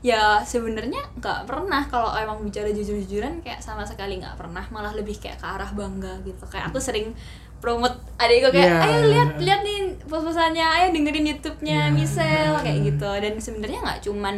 ya 0.01 0.41
sebenarnya 0.41 1.01
nggak 1.21 1.45
pernah. 1.45 1.85
Kalau 1.85 2.09
emang 2.17 2.41
bicara 2.41 2.69
jujur-jujuran 2.73 3.45
kayak 3.45 3.61
sama 3.61 3.85
sekali 3.85 4.17
nggak 4.17 4.33
pernah. 4.37 4.65
Malah 4.73 4.97
lebih 4.97 5.17
kayak 5.21 5.37
ke 5.37 5.45
arah 5.45 5.69
bangga 5.71 6.21
gitu. 6.25 6.43
Kayak 6.49 6.73
aku 6.73 6.81
sering 6.81 7.13
promote 7.61 7.93
adikku 8.17 8.49
kayak 8.49 8.73
Iya. 8.73 8.81
ayo 8.81 8.99
lihat 9.13 9.29
lihat 9.37 9.61
nih 9.61 9.79
pos-posannya. 10.09 10.65
Ayo 10.65 10.85
dengerin 10.97 11.25
YouTube-nya 11.37 11.79
Iya. 11.87 11.93
Michelle 11.93 12.57
kayak 12.65 12.79
gitu. 12.89 13.09
Dan 13.21 13.33
sebenarnya 13.37 13.79
nggak 13.85 13.99
cuman 14.09 14.35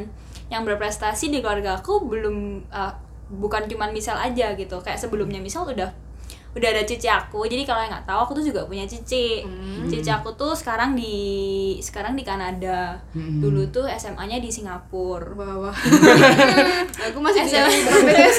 yang 0.51 0.67
berprestasi 0.67 1.31
di 1.31 1.39
keluarga 1.39 1.79
aku 1.79 2.03
belum 2.03 2.67
uh, 2.67 2.91
bukan 3.31 3.65
cuman 3.71 3.95
Michelle 3.95 4.19
aja 4.19 4.51
gitu. 4.59 4.75
Kayak 4.83 4.99
sebelumnya 4.99 5.39
Michelle 5.39 5.65
udah 5.65 5.89
udah 6.53 6.69
ada 6.69 6.85
cici 6.85 7.09
aku. 7.09 7.45
Jadi 7.45 7.65
kalau 7.65 7.81
yang 7.81 7.89
nggak 7.89 8.05
tahu 8.05 8.19
aku 8.21 8.31
tuh 8.37 8.45
juga 8.45 8.61
punya 8.63 8.85
cici. 8.85 9.41
Cici 9.89 10.09
aku 10.09 10.33
tuh 10.33 10.53
sekarang 10.53 10.93
di 10.93 11.15
sekarang 11.77 12.13
di 12.13 12.21
Kanada. 12.21 12.95
Hmm. 13.13 13.41
dulu 13.41 13.65
tuh 13.69 13.85
SMA-nya 13.89 14.37
di 14.37 14.49
Singapura. 14.49 15.33
Bawah 15.33 15.73
aku 17.09 17.17
masih 17.19 17.45
SMA. 17.45 17.69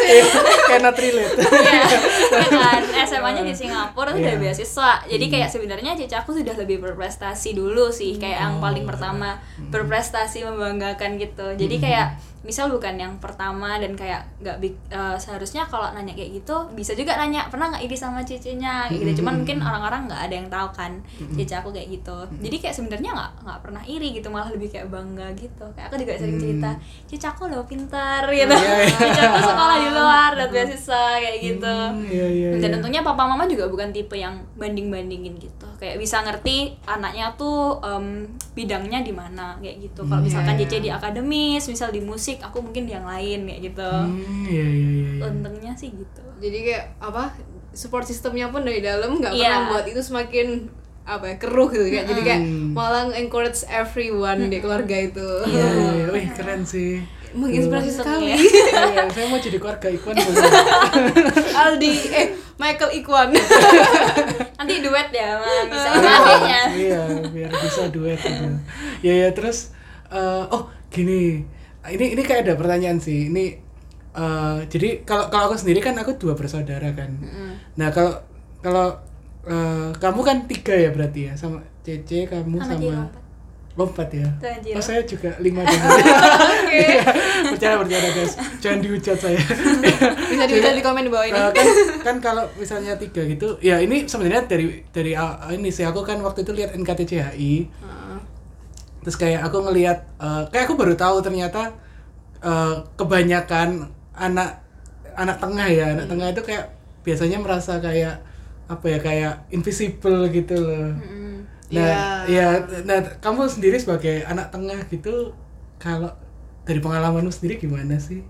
Iya, 0.05 0.25
kayak 0.69 0.81
not 0.83 0.97
relate 0.97 1.35
Iya, 1.35 1.83
ya 2.31 2.47
kan? 2.51 2.81
SMA-nya 3.09 3.43
di 3.43 3.55
Singapura 3.55 4.13
tuh 4.13 4.21
udah 4.21 4.35
Iya. 4.35 4.41
beasiswa. 4.41 4.93
Jadi 5.05 5.27
kayak 5.29 5.49
sebenarnya 5.51 5.93
cici 5.95 6.15
aku 6.15 6.35
sudah 6.35 6.55
lebih 6.55 6.79
berprestasi 6.81 7.53
dulu 7.53 7.91
sih, 7.91 8.17
kayak 8.17 8.39
yang 8.39 8.55
paling 8.59 8.85
pertama 8.85 9.39
berprestasi 9.71 10.45
membanggakan 10.45 11.19
gitu. 11.19 11.55
Jadi 11.55 11.77
kayak 11.79 12.15
misal 12.45 12.69
bukan 12.69 12.95
yang 12.95 13.17
pertama 13.19 13.81
dan 13.81 13.97
kayak 13.97 14.29
nggak 14.45 14.57
eh, 14.93 15.17
seharusnya 15.17 15.65
kalau 15.65 15.89
nanya 15.97 16.13
kayak 16.13 16.45
gitu 16.45 16.69
bisa 16.77 16.93
juga 16.93 17.17
nanya 17.17 17.49
pernah 17.49 17.73
nggak 17.73 17.85
iri 17.89 17.97
sama 17.97 18.21
cicinya? 18.21 18.87
Kayak 18.87 19.01
gitu. 19.01 19.25
Cuman 19.25 19.41
mungkin 19.41 19.65
orang-orang 19.65 20.07
nggak 20.07 20.23
ada 20.29 20.35
yang 20.37 20.49
tahu 20.53 20.69
kan 20.77 20.93
cici 21.35 21.55
aku 21.57 21.73
kayak 21.73 21.89
gitu. 21.89 22.17
Jadi 22.45 22.57
kayak 22.61 22.75
sebenarnya 22.77 23.11
nggak 23.17 23.31
nggak 23.49 23.59
pernah 23.65 23.83
iri 23.89 24.09
gitu 24.13 24.29
malah 24.29 24.53
lebih 24.53 24.69
kayak 24.69 24.93
bangga 24.93 25.33
gitu. 25.35 25.65
Kayak 25.73 25.87
aku 25.89 25.97
juga 25.97 26.13
sering 26.21 26.37
cerita 26.37 26.71
cici 27.09 27.27
aku 27.27 27.43
loh 27.49 27.65
pintar 27.65 28.29
gitu. 28.29 28.53
Iya, 28.53 28.75
iya. 28.85 28.93
cici 28.93 29.21
aku 29.25 29.39
sekolah 29.41 29.77
di 29.81 29.89
luar 29.91 30.31
dan 30.37 30.49
beasiswa 30.53 31.05
kayak 31.17 31.39
gitu. 31.41 31.77
Hmm, 31.89 32.07
iya, 32.13 32.27
iya, 32.29 32.49
dan 32.55 32.61
iya. 32.61 32.75
tentunya 32.77 33.01
papa 33.01 33.25
mama 33.25 33.49
juga 33.49 33.67
bukan 33.73 33.89
tipe 33.89 34.15
yang 34.21 34.37
banding 34.61 34.93
bandingin 34.93 35.35
gitu. 35.41 35.67
Kayak 35.81 35.97
bisa 35.97 36.21
ngerti 36.21 36.77
anaknya 36.85 37.33
tuh 37.41 37.81
em, 37.81 38.29
bidangnya 38.53 39.01
di 39.01 39.13
mana 39.17 39.57
kayak 39.59 39.81
gitu. 39.81 40.05
Kalau 40.05 40.21
Hmm, 40.21 40.29
misalkan 40.29 40.55
iya. 40.57 40.63
Cici 40.69 40.77
di 40.85 40.91
akademis 40.93 41.65
misal 41.67 41.89
di 41.89 42.01
musik 42.05 42.34
aku 42.37 42.59
mungkin 42.61 42.85
di 42.85 42.93
yang 42.93 43.05
lain 43.05 43.45
kayak 43.45 43.61
gitu 43.65 43.85
Hmm, 43.85 44.45
iya, 44.45 44.65
iya, 44.65 44.89
iya, 44.89 45.11
iya. 45.13 45.23
untungnya 45.25 45.73
sih 45.73 45.91
gitu 45.91 46.23
jadi 46.37 46.59
kayak 46.63 46.85
apa 46.99 47.35
support 47.71 48.03
sistemnya 48.03 48.49
pun 48.49 48.63
dari 48.63 48.79
dalam 48.79 49.17
nggak 49.17 49.31
Iya. 49.31 49.45
pernah 49.45 49.63
buat 49.71 49.87
itu 49.87 50.01
semakin 50.01 50.49
apa 51.05 51.25
ya 51.27 51.37
keruh 51.37 51.69
gitu 51.69 51.85
kayak 51.87 52.07
jadi 52.07 52.23
kayak 52.23 52.41
Hmm. 52.41 52.73
malah 52.73 53.13
encourage 53.13 53.61
everyone 53.67 54.49
di 54.49 54.59
keluarga 54.59 54.97
itu 54.97 55.29
Iya, 55.45 55.67
iya, 55.67 55.91
iya. 55.95 56.07
Wih, 56.15 56.27
keren 56.31 56.63
sih. 56.63 57.05
menginspirasi 57.33 57.91
Tuh. 57.91 57.97
sekali 57.99 58.31
Iya, 58.31 59.05
saya 59.13 59.27
mau 59.27 59.37
jadi 59.37 59.59
keluarga 59.59 59.91
Ikwan. 59.91 60.15
Aldi 61.53 61.93
eh 62.11 62.27
Michael 62.55 62.91
Ikwan 62.95 63.29
nanti 64.57 64.75
duet 64.79 65.11
ya 65.11 65.35
sama 65.35 65.51
bisa 65.67 65.89
Iya, 66.71 67.01
biar 67.27 67.51
bisa 67.53 67.83
duet 67.91 68.17
gitu. 68.17 68.47
Ya 69.03 69.15
ya 69.19 69.29
terus 69.31 69.75
eh, 70.09 70.43
oh 70.47 70.71
gini. 70.89 71.43
Ini 71.87 72.17
ini 72.17 72.23
kayak 72.23 72.49
ada 72.49 72.55
pertanyaan 72.55 72.97
sih. 72.97 73.29
Ini 73.29 73.45
eh, 74.15 74.59
jadi 74.67 75.05
kalau 75.05 75.29
kalau 75.29 75.53
aku 75.53 75.57
sendiri 75.57 75.79
kan 75.79 75.95
aku 75.95 76.17
dua 76.17 76.33
bersaudara 76.33 76.89
kan. 76.93 77.11
Nah, 77.75 77.89
kalau 77.91 78.15
kalau 78.61 78.97
eh, 79.45 79.91
kamu 79.95 80.21
kan 80.21 80.37
tiga 80.47 80.73
ya 80.73 80.91
berarti 80.91 81.29
ya 81.29 81.33
sama 81.35 81.61
Cece 81.81 82.25
kamu 82.25 82.57
Sama 82.59 82.81
sama. 82.81 83.05
Lompat 83.75 84.07
ya. 84.15 84.31
Jiro. 84.63 84.79
Oh, 84.79 84.81
saya 84.81 85.03
juga 85.03 85.35
lima 85.43 85.67
juga. 85.67 85.99
Iya, 86.71 87.03
Bercanda 87.51 87.83
bercanda 87.83 88.11
guys. 88.15 88.35
Jangan 88.63 88.79
dihujat 88.79 89.19
saya. 89.19 89.35
bisa 90.31 90.47
dilihat 90.47 90.79
di 90.79 90.83
komen 90.83 91.03
di 91.03 91.11
bawah 91.11 91.27
ini 91.27 91.35
Eh, 91.35 91.51
kan 91.51 91.67
kan 91.99 92.17
kalau 92.23 92.47
misalnya 92.55 92.95
tiga 92.95 93.27
gitu 93.27 93.59
ya 93.59 93.83
ini 93.83 94.07
sebenarnya 94.07 94.47
dari 94.47 94.79
dari 94.89 95.13
uh, 95.13 95.51
ini 95.51 95.75
sih 95.75 95.83
aku 95.83 96.07
kan 96.07 96.23
waktu 96.23 96.47
itu 96.47 96.55
lihat 96.55 96.71
NKTCHI 96.73 97.55
Heeh. 97.67 98.04
Terus 99.05 99.17
kayak 99.21 99.45
aku 99.47 99.61
ngelihat 99.69 99.99
eh, 100.19 100.43
kayak 100.51 100.65
aku 100.67 100.75
baru 100.81 100.95
tahu 100.97 101.21
ternyata 101.21 101.71
eh, 102.43 102.75
kebanyakan 102.99 103.87
anak 104.17 104.63
anak 105.15 105.37
tengah 105.39 105.69
ya 105.71 105.87
anak 105.95 106.07
tengah 106.11 106.29
itu 106.35 106.43
kayak 106.43 106.65
biasanya 107.07 107.39
merasa 107.39 107.79
kayak 107.79 108.19
apa 108.67 108.87
ya 108.89 108.99
kayak 108.99 109.33
invisible 109.53 110.25
gitu 110.33 110.57
loh 110.57 110.89
Mm-mm. 110.97 111.45
nah 111.71 112.25
Iya. 112.27 112.65
ya 112.65 112.83
nah 112.89 112.99
kamu 113.21 113.47
sendiri 113.47 113.77
sebagai 113.77 114.25
anak 114.25 114.49
tengah 114.55 114.81
gitu 114.89 115.37
kalau 115.77 116.11
dari 116.65 116.81
pengalamanmu 116.81 117.29
sendiri 117.29 117.61
gimana 117.61 118.01
sih 118.01 118.25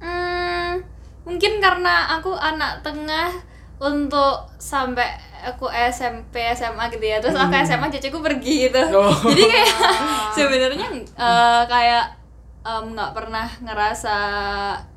Hmm, 0.00 0.84
mungkin 1.24 1.58
karena 1.64 2.16
aku 2.16 2.32
anak 2.36 2.84
tengah 2.84 3.32
untuk 3.76 4.48
sampai 4.56 5.04
aku 5.44 5.68
SMP 5.68 6.40
SMA 6.56 6.88
gitu 6.88 7.04
ya. 7.04 7.20
Terus 7.20 7.36
aku 7.36 7.52
SMA 7.60 7.92
ceceku 7.92 8.18
pergi 8.24 8.70
gitu. 8.70 8.82
Oh. 8.96 9.12
jadi 9.32 9.42
kayak 9.44 9.70
sebenarnya 10.36 10.88
eh, 10.96 11.62
kayak 11.68 12.04
nggak 12.66 13.14
pernah 13.14 13.46
ngerasa 13.62 14.16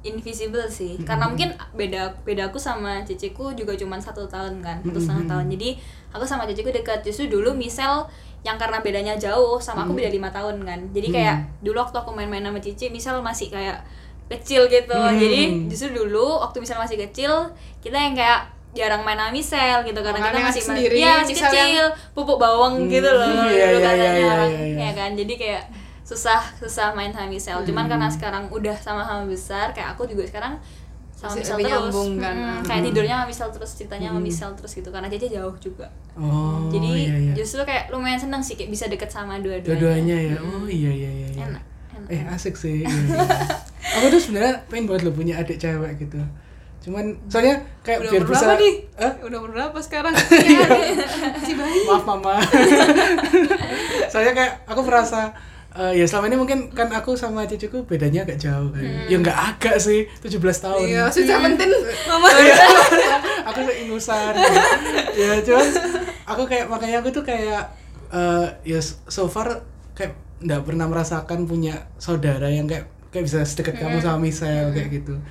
invisible 0.02 0.66
sih. 0.72 0.98
Karena 1.06 1.30
mungkin 1.30 1.54
beda 1.78 2.18
beda 2.26 2.50
aku 2.50 2.58
sama 2.58 3.06
ceceku 3.06 3.54
juga 3.54 3.78
cuma 3.78 4.02
satu 4.02 4.26
tahun 4.26 4.64
kan 4.64 4.82
satu 4.82 5.00
setengah 5.00 5.26
tahun. 5.38 5.46
Jadi 5.54 5.70
aku 6.10 6.26
sama 6.26 6.50
ceceku 6.50 6.74
dekat 6.74 7.06
justru 7.06 7.30
dulu 7.30 7.54
misal 7.54 8.10
yang 8.42 8.56
karena 8.56 8.80
bedanya 8.80 9.20
jauh 9.20 9.60
sama 9.60 9.84
aku 9.84 9.94
beda 9.94 10.10
lima 10.10 10.32
tahun 10.34 10.64
kan. 10.66 10.80
Jadi 10.96 11.08
kayak 11.14 11.62
dulu 11.62 11.84
waktu 11.84 11.98
aku 12.00 12.16
main-main 12.16 12.42
sama 12.42 12.58
Cici 12.64 12.90
misal 12.90 13.20
masih 13.22 13.52
kayak 13.52 13.84
kecil 14.30 14.70
gitu. 14.70 14.94
Hmm. 14.94 15.18
jadi 15.18 15.42
justru 15.68 15.90
dulu 15.94 16.38
waktu 16.42 16.62
misal 16.62 16.78
masih 16.78 17.02
kecil 17.02 17.50
kita 17.82 17.98
yang 17.98 18.14
kayak 18.14 18.59
jarang 18.70 19.02
main 19.02 19.16
sama 19.16 19.32
Misel 19.32 19.78
gitu 19.82 20.00
karena 20.00 20.20
kita 20.20 20.30
Makanya 20.30 20.48
masih 20.48 20.64
sendiri, 20.64 20.94
iya 20.96 21.14
masih 21.20 21.34
yang- 21.34 21.46
kecil 21.48 21.86
pupuk 22.14 22.38
bawang 22.38 22.86
gitu 22.86 23.10
loh 23.10 23.26
Hmm, 23.26 23.38
dulu 23.42 23.50
iya, 23.50 23.66
iya, 23.68 23.80
katanya 23.82 24.12
iya, 24.14 24.28
orang 24.28 24.52
iya, 24.52 24.62
iya. 24.64 24.78
ya 24.80 24.92
kan 24.94 25.10
jadi 25.14 25.34
kayak 25.36 25.64
susah 26.02 26.42
susah 26.56 26.88
main 26.92 27.10
sama 27.10 27.28
Misel 27.28 27.58
cuman 27.64 27.84
Hmm. 27.84 27.92
karena 27.92 28.08
sekarang 28.08 28.44
udah 28.50 28.76
sama-sama 28.76 29.26
besar 29.26 29.70
kayak 29.72 29.94
aku 29.94 30.06
juga 30.06 30.22
sekarang 30.24 30.54
sama 31.12 31.30
Masih 31.30 31.42
Misel 31.42 31.52
lebih 31.52 31.66
terus 31.66 31.82
nyambung 31.84 32.12
kan. 32.16 32.36
Mm, 32.36 32.60
kayak 32.64 32.82
tidurnya 32.86 33.16
sama 33.28 33.50
terus 33.52 33.72
ceritanya 33.74 34.08
sama 34.08 34.22
Misel 34.22 34.50
terus 34.54 34.72
gitu 34.72 34.90
karena 34.90 35.08
Caca 35.08 35.28
jauh 35.30 35.56
juga 35.60 35.86
oh 36.16 36.70
jadi 36.70 36.88
iya, 36.88 37.14
iya. 37.20 37.34
justru 37.34 37.62
kayak 37.62 37.90
lumayan 37.90 38.18
seneng 38.18 38.40
sih 38.40 38.54
kayak 38.54 38.70
bisa 38.70 38.86
deket 38.86 39.10
sama 39.10 39.36
dua-duanya 39.36 39.66
dua-duanya 39.68 40.18
ya 40.26 40.38
oh 40.40 40.66
iya 40.66 40.92
iya 40.92 41.10
iya, 41.12 41.28
iya. 41.28 41.44
enak 41.44 41.64
enak 41.98 42.10
eh 42.10 42.22
asik 42.30 42.56
sih 42.56 42.82
iya, 42.82 42.88
iya. 42.88 43.26
aku 43.92 44.06
tuh 44.10 44.22
sebenarnya 44.22 44.54
pengen 44.66 44.86
banget 44.86 45.02
lo 45.04 45.12
punya 45.12 45.36
adik 45.36 45.58
cewek 45.58 46.00
gitu 46.00 46.22
cuman 46.90 47.14
soalnya 47.30 47.62
kayak 47.86 48.02
udah 48.02 48.12
biar 48.18 48.24
bisa 48.26 48.46
berapa 48.50 48.56
nih? 48.58 48.74
Hah? 48.98 49.14
udah 49.22 49.40
berapa 49.46 49.78
sekarang? 49.78 50.14
Iya, 50.50 50.66
masih 51.38 51.54
bayi 51.54 51.80
maaf 51.86 52.02
mama. 52.02 52.42
Soalnya 54.12 54.34
kayak 54.34 54.54
aku 54.66 54.82
merasa 54.82 55.30
eh, 55.78 56.02
ya 56.02 56.06
selama 56.10 56.34
ini 56.34 56.38
mungkin 56.42 56.60
kan 56.74 56.90
aku 56.90 57.14
sama 57.14 57.46
cucuku 57.46 57.86
bedanya 57.86 58.26
agak 58.26 58.42
jauh 58.42 58.74
kan. 58.74 58.82
Ya 59.06 59.22
nggak 59.22 59.38
agak 59.38 59.78
sih 59.78 60.10
17 60.26 60.42
tahun. 60.42 60.82
Iya 60.90 61.04
sudah 61.14 61.38
penting 61.46 61.70
mama. 62.10 62.28
Iya. 62.42 62.58
aku 63.54 63.60
seingusan 63.70 64.34
ya 65.14 65.32
cuman 65.46 65.68
aku 66.26 66.44
kayak 66.50 66.66
makanya 66.74 67.06
aku 67.06 67.14
tuh 67.14 67.22
kayak 67.22 67.70
eh, 68.10 68.48
ya 68.66 68.82
so 68.82 69.30
far 69.30 69.62
kayak 69.94 70.18
nggak 70.42 70.66
pernah 70.66 70.90
merasakan 70.90 71.46
punya 71.46 71.86
saudara 72.02 72.50
yang 72.50 72.66
kayak 72.66 72.90
kayak 73.14 73.30
bisa 73.30 73.46
sedekat 73.46 73.78
kamu 73.78 74.02
sama 74.02 74.26
Michelle 74.26 74.74
kayak 74.74 74.90
gitu 74.90 75.22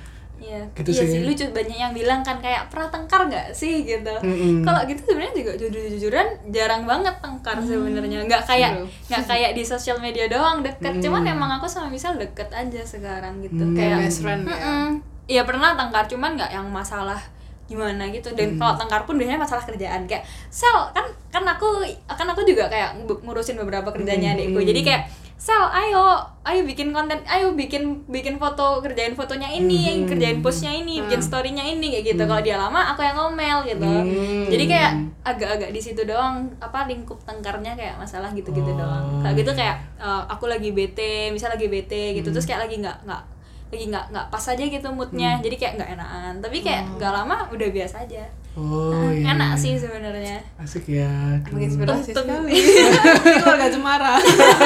Iya, 0.49 0.65
Gitu 0.73 0.89
iya 0.91 0.99
sih. 0.99 1.07
sih. 1.11 1.21
lucu 1.21 1.45
banyak 1.47 1.77
yang 1.77 1.93
bilang 1.93 2.19
kan 2.19 2.37
kayak 2.37 2.65
pernah 2.67 2.89
tengkar 2.89 3.21
nggak 3.23 3.47
sih 3.51 3.83
gitu. 3.83 4.09
Mm-mm. 4.19 4.61
Kalau 4.61 4.81
gitu 4.83 5.01
sebenarnya 5.03 5.33
juga 5.35 5.51
jujur-jujuran 5.55 6.27
jarang 6.49 6.83
banget 6.83 7.13
tengkar 7.19 7.57
sebenarnya. 7.59 8.25
Nggak 8.25 8.43
kayak 8.43 8.71
nggak 9.05 9.23
kayak 9.23 9.51
di 9.53 9.63
sosial 9.63 9.97
media 9.97 10.25
doang 10.25 10.59
deket. 10.59 10.89
Mm. 10.91 11.01
Cuman 11.01 11.21
emang 11.23 11.51
aku 11.53 11.65
sama 11.65 11.85
misal 11.87 12.15
deket 12.15 12.49
aja 12.49 12.81
sekarang 12.81 13.39
gitu. 13.39 13.61
Mm. 13.61 13.75
Kayak 13.75 13.95
best 14.01 14.19
friend 14.19 14.41
ya. 14.43 14.89
Iya 15.27 15.41
pernah 15.43 15.77
tengkar 15.77 16.09
cuman 16.09 16.33
nggak 16.33 16.49
yang 16.49 16.65
masalah 16.67 17.21
gimana 17.65 18.09
gitu 18.09 18.33
dan 18.33 18.57
kalau 18.57 18.73
tengkar 18.75 19.05
pun 19.05 19.13
biasanya 19.13 19.37
masalah 19.37 19.61
kerjaan 19.61 20.01
kayak 20.03 20.25
sel 20.49 20.89
kan 20.89 21.05
kan 21.29 21.45
aku 21.45 21.85
kan 22.09 22.25
aku 22.25 22.41
juga 22.41 22.65
kayak 22.65 22.97
ngu- 22.97 23.21
ngurusin 23.21 23.53
beberapa 23.55 23.93
kerjanya 23.93 24.33
Mm, 24.33 24.35
adikku 24.35 24.57
mm. 24.57 24.65
jadi 24.65 24.81
kayak 24.83 25.01
sel 25.39 25.63
ayo 25.71 26.19
ayo 26.43 26.67
bikin 26.67 26.91
konten 26.91 27.15
ayo 27.23 27.55
bikin 27.55 28.03
bikin 28.05 28.35
foto 28.35 28.83
kerjain 28.83 29.15
fotonya 29.15 29.47
ini 29.47 30.03
Hmm. 30.03 30.03
kerjain 30.03 30.43
postnya 30.43 30.67
ini 30.69 30.99
bikin 30.99 31.23
Hmm. 31.23 31.29
storynya 31.31 31.63
ini 31.63 31.95
kayak 31.95 32.11
gitu. 32.11 32.23
Kalau 32.27 32.43
dia 32.43 32.59
lama 32.59 32.91
aku 32.91 32.99
yang 33.01 33.15
ngomel 33.15 33.63
gitu. 33.63 33.87
Hmm. 33.87 34.51
jadi 34.51 34.63
kayak 34.67 34.91
agak-agak 35.23 35.71
di 35.71 35.79
situ 35.79 36.03
doang 36.03 36.43
apa 36.59 36.83
lingkup 36.85 37.23
tengkarnya 37.23 37.71
kayak 37.73 37.95
masalah 37.95 38.27
gitu-gitu 38.29 38.67
Oh, 38.67 38.77
doang. 38.77 39.23
Kalau 39.23 39.33
gitu 39.33 39.51
kayak 39.55 39.79
eh, 39.95 40.23
aku 40.27 40.45
lagi 40.45 40.75
bete 40.75 41.31
misal 41.31 41.55
lagi 41.55 41.71
bete 41.71 42.19
gitu. 42.19 42.29
Terus 42.29 42.43
kayak 42.43 42.67
lagi 42.67 42.75
nggak 42.77 43.07
nggak 43.07 43.23
lagi 43.69 43.85
nggak 43.87 44.05
nggak 44.11 44.25
pas 44.27 44.43
aja 44.43 44.63
gitu 44.65 44.87
moodnya. 44.91 45.39
Jadi 45.39 45.55
kayak 45.55 45.73
nggak 45.79 45.89
enakan. 45.95 46.33
Tapi 46.43 46.57
kayak 46.59 46.83
nggak 46.99 47.11
lama 47.15 47.47
udah 47.47 47.69
biasa 47.71 48.03
aja 48.03 48.27
Oh 48.53 48.91
Nah, 48.91 49.13
iya. 49.13 49.33
enak 49.33 49.51
iya. 49.53 49.61
sih 49.61 49.73
sebenarnya. 49.75 50.37
Asik 50.55 50.85
ya. 50.87 51.09
menginspirasi 51.47 52.11
sekali 52.11 52.53
keluarga 53.41 53.67
cemara. 53.67 54.13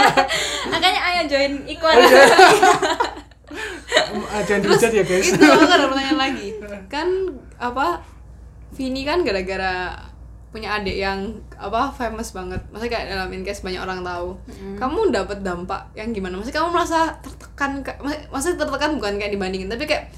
Makanya 0.71 1.01
ayo 1.03 1.21
join 1.27 1.53
iklan 1.65 1.95
Ah, 4.33 4.41
Jangan 4.41 4.61
dihujat 4.63 4.91
ya 4.91 5.03
guys. 5.03 5.29
itu 5.29 5.41
aku 5.41 5.69
ada 5.69 5.85
pertanyaan 5.85 6.19
lagi. 6.19 6.47
Kan 6.87 7.07
apa 7.55 8.01
Vini 8.73 9.05
kan 9.05 9.21
gara-gara 9.21 9.93
punya 10.49 10.77
adik 10.77 10.97
yang 10.97 11.29
apa 11.53 11.89
famous 11.91 12.29
banget. 12.29 12.57
Maksudnya 12.69 12.91
kayak 12.91 13.07
dalam 13.09 13.29
incase 13.29 13.61
banyak 13.61 13.77
orang 13.77 14.01
tahu. 14.01 14.33
Kamu 14.75 15.13
dapat 15.13 15.41
dampak 15.41 15.93
yang 15.93 16.09
gimana? 16.09 16.37
Maksudnya 16.37 16.61
kamu 16.61 16.69
merasa 16.71 17.13
tertekan 17.21 17.85
maksudnya 18.29 18.57
tertekan 18.59 18.97
bukan 18.97 19.17
kayak 19.17 19.33
dibandingin 19.33 19.69
tapi 19.69 19.85
kayak 19.85 20.09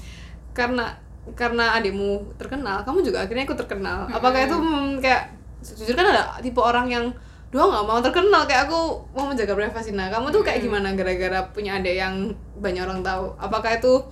karena 0.52 0.96
karena 1.34 1.74
adikmu 1.74 2.38
terkenal 2.38 2.86
kamu 2.86 3.02
juga 3.02 3.26
akhirnya 3.26 3.44
ikut 3.44 3.58
terkenal. 3.58 4.06
Apakah 4.06 4.46
itu 4.46 4.54
mm, 4.54 5.02
kayak 5.02 5.34
jujur 5.64 5.98
kan 5.98 6.06
ada 6.06 6.38
tipe 6.38 6.62
orang 6.62 6.86
yang 6.86 7.04
dua 7.50 7.66
nggak 7.66 7.86
mau 7.86 7.98
terkenal 7.98 8.42
kayak 8.44 8.70
aku 8.70 9.02
mau 9.10 9.26
menjaga 9.26 9.54
privasi. 9.54 9.90
Nah 9.90 10.06
kamu 10.06 10.30
tuh 10.30 10.42
kayak 10.42 10.62
gimana 10.62 10.94
gara-gara 10.94 11.40
punya 11.50 11.78
adik 11.78 11.96
yang 11.96 12.14
banyak 12.58 12.82
orang 12.86 13.00
tahu? 13.02 13.34
Apakah 13.38 13.74
itu 13.74 14.02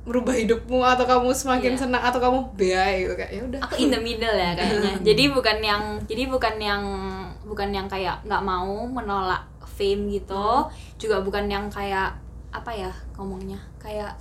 merubah 0.00 0.32
hidupmu 0.32 0.80
atau 0.80 1.04
kamu 1.04 1.28
semakin 1.30 1.76
Iya. 1.76 1.80
senang 1.86 2.02
atau 2.02 2.20
kamu 2.20 2.38
beai 2.56 3.04
gitu? 3.04 3.14
Kayak 3.16 3.30
ya 3.32 3.42
udah. 3.46 3.60
Aku 3.68 3.74
in 3.76 3.88
the 3.92 4.00
middle 4.00 4.32
ya 4.32 4.52
kayaknya. 4.56 4.92
Jadi 5.00 5.24
bukan 5.32 5.56
yang 5.60 5.82
jadi 6.08 6.22
bukan 6.28 6.54
yang 6.56 6.82
bukan 7.44 7.68
yang 7.68 7.86
kayak 7.86 8.16
nggak 8.24 8.42
mau 8.42 8.84
menolak 8.84 9.44
fame 9.64 10.08
gitu. 10.08 10.68
Juga 10.96 11.20
bukan 11.20 11.48
yang 11.48 11.68
kayak 11.68 12.16
apa 12.50 12.70
ya 12.72 12.90
ngomongnya? 13.16 13.60
Kayak 13.76 14.16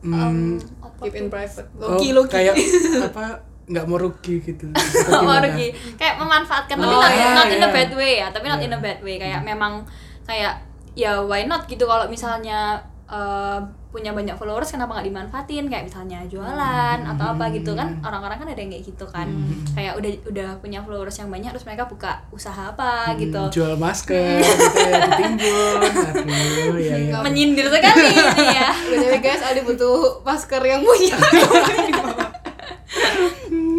Apa 0.00 1.02
keep 1.02 1.16
in 1.16 1.26
private. 1.28 1.66
Oh, 1.76 1.98
loki 1.98 2.14
loki 2.14 2.32
kayak 2.32 2.54
apa 3.10 3.24
nggak 3.68 3.84
mau 3.84 4.00
rugi 4.00 4.40
gitu. 4.40 4.64
Mau 5.28 5.38
rugi. 5.38 5.68
Kayak 6.00 6.16
memanfaatkan 6.16 6.72
tapi 6.72 6.88
Oh, 6.88 7.04
not, 7.04 7.12
iya, 7.12 7.26
not 7.36 7.48
in 7.52 7.60
a 7.60 7.68
iya. 7.68 7.68
bad 7.68 7.90
way 7.92 8.12
ya. 8.16 8.26
Tapi 8.32 8.46
not 8.48 8.60
Iya. 8.60 8.66
in 8.66 8.72
a 8.72 8.80
bad 8.80 9.00
way. 9.04 9.16
Kayak 9.20 9.44
memang 9.44 9.84
kayak 10.24 10.64
ya 10.96 11.20
why 11.20 11.44
not 11.44 11.68
gitu 11.68 11.84
kalau 11.84 12.08
misalnya 12.08 12.80
eh, 13.08 13.60
punya 13.88 14.12
banyak 14.12 14.36
followers 14.36 14.68
kenapa 14.68 14.92
nggak 14.94 15.08
dimanfaatin? 15.08 15.64
Kayak 15.64 15.88
misalnya 15.88 16.20
jualan 16.24 16.98
atau 17.08 17.26
apa 17.32 17.48
gitu 17.50 17.72
kan 17.72 17.96
orang-orang 18.00 18.36
kan 18.36 18.46
ada 18.46 18.60
yang 18.60 18.68
kayak 18.68 18.84
gitu 18.84 19.04
kan. 19.04 19.24
Kayak 19.72 19.96
udah 19.96 20.10
udah 20.28 20.48
punya 20.58 20.78
followers 20.78 21.16
yang 21.16 21.28
banyak 21.28 21.48
terus 21.50 21.64
mereka 21.64 21.84
buka 21.84 22.20
usaha 22.28 22.68
apa 22.68 23.08
Hmm, 23.08 23.18
gitu. 23.18 23.42
Jual 23.50 23.74
masker 23.74 24.38
gitu 24.38 24.78
ya 24.78 25.08
ditimbun. 25.08 25.78
Aduh, 25.80 26.76
ya 26.76 26.94
ya. 27.00 27.18
menyindir 27.24 27.66
sekali 27.66 28.12
ini 28.12 28.46
ya. 28.52 28.70
Guys 29.18 29.40
Aldi 29.42 29.64
butuh 29.64 30.20
masker 30.20 30.60
yang 30.60 30.84
punya 30.84 31.16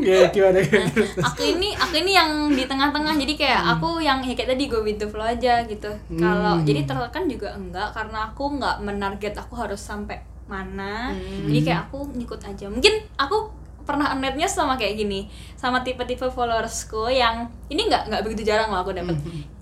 Hmm, 0.10 0.20
ya 0.20 0.30
gimana 0.30 0.58
gitu. 0.60 1.02
aku 1.20 1.42
ini 1.48 1.70
aku 1.72 1.96
ini 1.98 2.12
yang 2.12 2.30
di 2.50 2.64
tengah-tengah 2.64 3.14
jadi 3.16 3.34
kayak 3.36 3.62
aku 3.74 3.90
yang 4.00 4.20
ya 4.20 4.34
kayak 4.34 4.50
tadi 4.50 4.66
go 4.66 4.82
with 4.82 4.98
the 4.98 5.06
flow 5.06 5.24
aja 5.24 5.62
gitu. 5.64 5.90
Kalau 6.12 6.58
Hmm. 6.58 6.66
jadi 6.66 6.84
tertekan 6.84 7.26
juga 7.26 7.50
enggak 7.52 7.90
karena 7.92 8.28
aku 8.28 8.44
nggak 8.56 8.76
menarget 8.80 9.34
aku 9.34 9.54
harus 9.56 9.80
sampai 9.80 10.18
mana. 10.46 11.14
Jadi 11.46 11.60
kayak 11.62 11.88
aku 11.88 12.10
ngikut 12.12 12.42
aja. 12.44 12.66
Mungkin 12.66 12.94
aku 13.16 13.38
pernah 13.82 14.14
netnya 14.14 14.46
sama 14.46 14.74
kayak 14.74 14.98
gini 14.98 15.26
sama 15.54 15.82
tipe-tipe 15.82 16.26
followersku 16.26 17.10
yang 17.10 17.50
ini 17.68 17.86
nggak 17.86 18.06
nggak 18.06 18.22
begitu 18.22 18.46
jarang 18.46 18.70
loh 18.70 18.82
aku 18.82 18.92
dapet. 18.92 19.14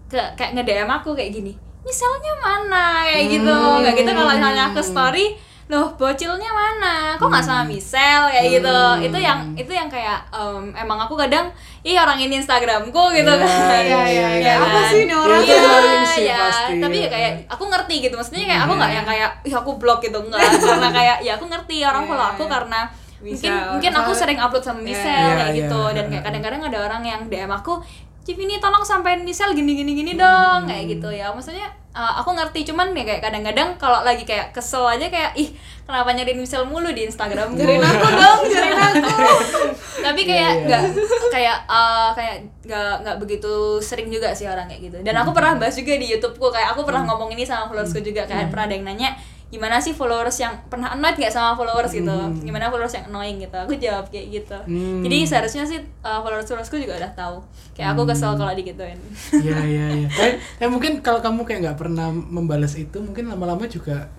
Ke 0.07 0.19
kayak 0.33 0.51
nge 0.53 0.63
DM 0.63 0.89
aku 0.89 1.11
kayak 1.11 1.31
gini 1.31 1.53
misalnya 1.79 2.33
mana? 2.37 3.03
Kayak 3.05 3.25
gitu. 3.31 3.55
Nggak 3.55 3.93
gitu 3.95 4.11
kalau 4.11 4.33
misalnya 4.33 4.63
aku 4.67 4.81
story 4.81 5.25
loh 5.67 5.91
bocilnya 5.99 6.47
mana? 6.47 7.19
Kok 7.19 7.27
nggak 7.27 7.43
sama 7.43 7.67
Michelle? 7.67 8.31
Kayak 8.31 8.45
gitu. 8.55 8.79
Itu 9.11 9.17
yang 9.19 9.39
itu 9.51 9.67
yang 9.67 9.91
kayak 9.91 10.23
em, 10.31 10.71
emang 10.71 10.95
aku 10.95 11.19
kadang 11.19 11.51
ih 11.83 11.99
orang 11.99 12.15
ini 12.23 12.39
Instagramku 12.39 13.11
gitu 13.11 13.27
Iya, 13.27 13.43
kan. 13.43 13.83
iya, 13.83 14.01
iya, 14.07 14.27
iya. 14.39 14.53
Apa 14.63 14.79
sih 14.87 15.03
ini 15.03 15.11
orang? 15.11 15.43
Iya, 15.43 15.59
Iya, 16.17 16.39
ya, 16.39 16.79
tapi 16.79 16.97
ya 17.03 17.09
kayak 17.11 17.31
aku 17.51 17.63
ngerti 17.67 17.95
gitu. 18.07 18.15
Maksudnya 18.15 18.47
kayak 18.47 18.61
aku 18.63 18.73
nggak 18.79 18.91
yang 18.95 19.05
kayak 19.05 19.29
ih 19.43 19.53
aku 19.53 19.71
blok 19.75 19.99
gitu. 19.99 20.17
Enggak 20.23 20.39
karena 20.55 20.89
kayak 20.89 21.17
ya 21.19 21.31
aku 21.35 21.45
ngerti 21.51 21.83
orang 21.83 22.03
Iya, 22.07 22.09
follow 22.15 22.27
aku 22.31 22.43
iya. 22.47 22.51
karena 22.55 22.79
mungkin 23.17 23.49
Bisa. 23.49 23.71
mungkin 23.73 23.91
aku 23.97 24.11
sering 24.13 24.39
upload 24.39 24.63
sama 24.63 24.79
Michelle 24.79 25.19
Iya, 25.19 25.35
kayak 25.35 25.51
iya. 25.51 25.59
gitu. 25.67 25.81
Dan 25.91 26.05
kayak 26.07 26.23
kadang-kadang 26.23 26.61
ada 26.63 26.77
orang 26.87 27.01
yang 27.03 27.21
DM 27.27 27.51
aku 27.51 27.83
Cip 28.27 28.35
ini 28.35 28.59
tolong 28.59 28.83
sampein 28.83 29.23
Michelle 29.23 29.55
gini 29.55 29.71
gini 29.71 29.95
gini 29.95 30.11
dong 30.19 30.67
kayak 30.67 30.99
gitu 30.99 31.07
ya. 31.11 31.31
Maksudnya 31.31 31.71
uh, 31.97 32.13
aku 32.21 32.29
ngerti 32.37 32.69
cuman 32.69 32.93
ya 32.93 33.03
kayak 33.03 33.21
kadang-kadang 33.25 33.73
kalau 33.81 34.05
lagi 34.05 34.21
kayak 34.21 34.53
kesel 34.53 34.85
aja 34.85 35.09
kayak 35.09 35.33
ih 35.33 35.49
kenapa 35.89 36.13
nyariin 36.13 36.37
Michelle 36.37 36.69
mulu 36.69 36.93
di 36.93 37.09
Instagram? 37.09 37.57
Nyariin 37.57 37.81
aku 37.81 38.07
dong, 38.13 38.39
nyariin 38.45 38.79
aku. 38.87 39.09
tapi 39.97 40.21
Iya, 40.23 40.29
kayak 40.29 40.51
iya. 40.53 40.65
nggak 40.69 40.81
kayak 41.33 41.57
uh, 41.65 42.09
kayak 42.13 42.35
nggak 42.61 42.93
nggak 43.01 43.17
begitu 43.17 43.81
sering 43.81 44.13
juga 44.13 44.29
sih 44.37 44.45
orang 44.45 44.69
kayak 44.69 44.93
gitu. 44.93 44.97
Dan 45.01 45.17
aku 45.17 45.33
pernah 45.33 45.57
bahas 45.57 45.73
juga 45.73 45.97
di 45.97 46.07
YouTubeku 46.13 46.53
kayak 46.53 46.77
aku 46.77 46.85
pernah 46.85 47.01
ngomong 47.09 47.33
ini 47.33 47.41
sama 47.41 47.65
followersku 47.65 48.05
juga 48.05 48.29
kayak 48.29 48.53
pernah 48.53 48.69
ada 48.69 48.75
yang 48.77 48.85
nanya 48.85 49.09
gimana 49.47 49.79
sih 49.79 49.95
followers 49.95 50.35
yang 50.43 50.59
pernah 50.67 50.91
annoyed 50.91 51.15
nggak 51.15 51.31
sama 51.31 51.55
followers? 51.55 51.91
gitu. 51.95 52.11
Gimana 52.43 52.67
followers 52.67 52.91
yang 52.99 53.07
annoying? 53.07 53.39
gitu. 53.39 53.55
Aku 53.55 53.73
jawab 53.79 54.11
kayak 54.11 54.27
gitu. 54.43 54.57
Hmm. 54.67 54.99
jadi 55.03 55.17
seharusnya 55.23 55.63
sih 55.63 55.79
uh, 56.03 56.19
followers 56.19 56.47
followersku 56.47 56.75
juga 56.79 56.99
udah 56.99 57.11
tahu. 57.15 57.37
Kayak 57.71 57.95
aku 57.95 58.01
kesel 58.09 58.35
kalau 58.35 58.51
digituin. 58.51 58.99
Iya 59.47 59.57
iya 59.63 59.85
iya. 60.03 60.07
Tapi 60.11 60.31
ya 60.59 60.67
mungkin 60.67 60.99
kalau 60.99 61.23
kamu 61.23 61.47
kayak 61.47 61.59
nggak 61.63 61.77
pernah 61.79 62.11
membalas 62.11 62.75
itu, 62.75 62.97
mungkin 62.99 63.31
lama-lama 63.31 63.63
juga 63.69 64.11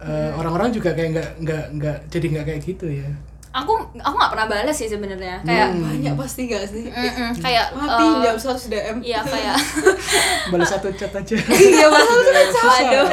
eh, 0.00 0.30
orang-orang 0.34 0.74
juga 0.74 0.92
kayak 0.96 1.10
nggak 1.14 1.30
nggak 1.44 1.64
nggak 1.78 1.98
jadi 2.10 2.26
nggak 2.34 2.44
kayak 2.50 2.60
gitu 2.64 2.86
ya. 2.90 3.10
Aku 3.56 3.72
aku 3.96 4.14
nggak 4.14 4.30
pernah 4.30 4.46
balas 4.46 4.74
sih 4.74 4.84
sebenarnya 4.84 5.40
kayak 5.40 5.68
Hmm. 5.70 5.80
banyak 5.82 6.14
pasti 6.14 6.42
gak 6.44 6.64
sih 6.66 6.84
Mm-mm, 6.86 7.30
kayak 7.36 7.72
mati 7.72 8.04
uh, 8.04 8.20
jam 8.20 8.36
100 8.36 8.68
DM 8.68 8.96
iya 9.00 9.20
kayak 9.22 9.56
Balas 10.52 10.68
satu 10.68 10.92
chat 10.92 11.10
aja. 11.10 11.34
iya 11.50 11.86
masalah 11.86 12.20
Udah 12.22 12.44
susah. 12.46 12.66
Waduh. 12.68 13.06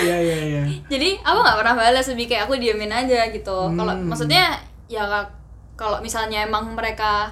Iya 0.00 0.16
iya 0.18 0.36
iya. 0.44 0.62
jadi 0.86 1.16
aku 1.20 1.38
nggak 1.38 1.56
pernah 1.56 1.74
balas 1.74 2.06
lebih 2.06 2.26
kayak 2.26 2.42
aku 2.44 2.54
diemin 2.56 2.90
aja 2.90 3.28
gitu 3.28 3.58
kalau 3.68 3.94
Hmm. 3.94 4.04
maksudnya 4.04 4.58
ya 4.84 5.02
ka- 5.04 5.30
kalau 5.74 6.00
misalnya 6.00 6.42
emang 6.42 6.72
mereka 6.72 7.30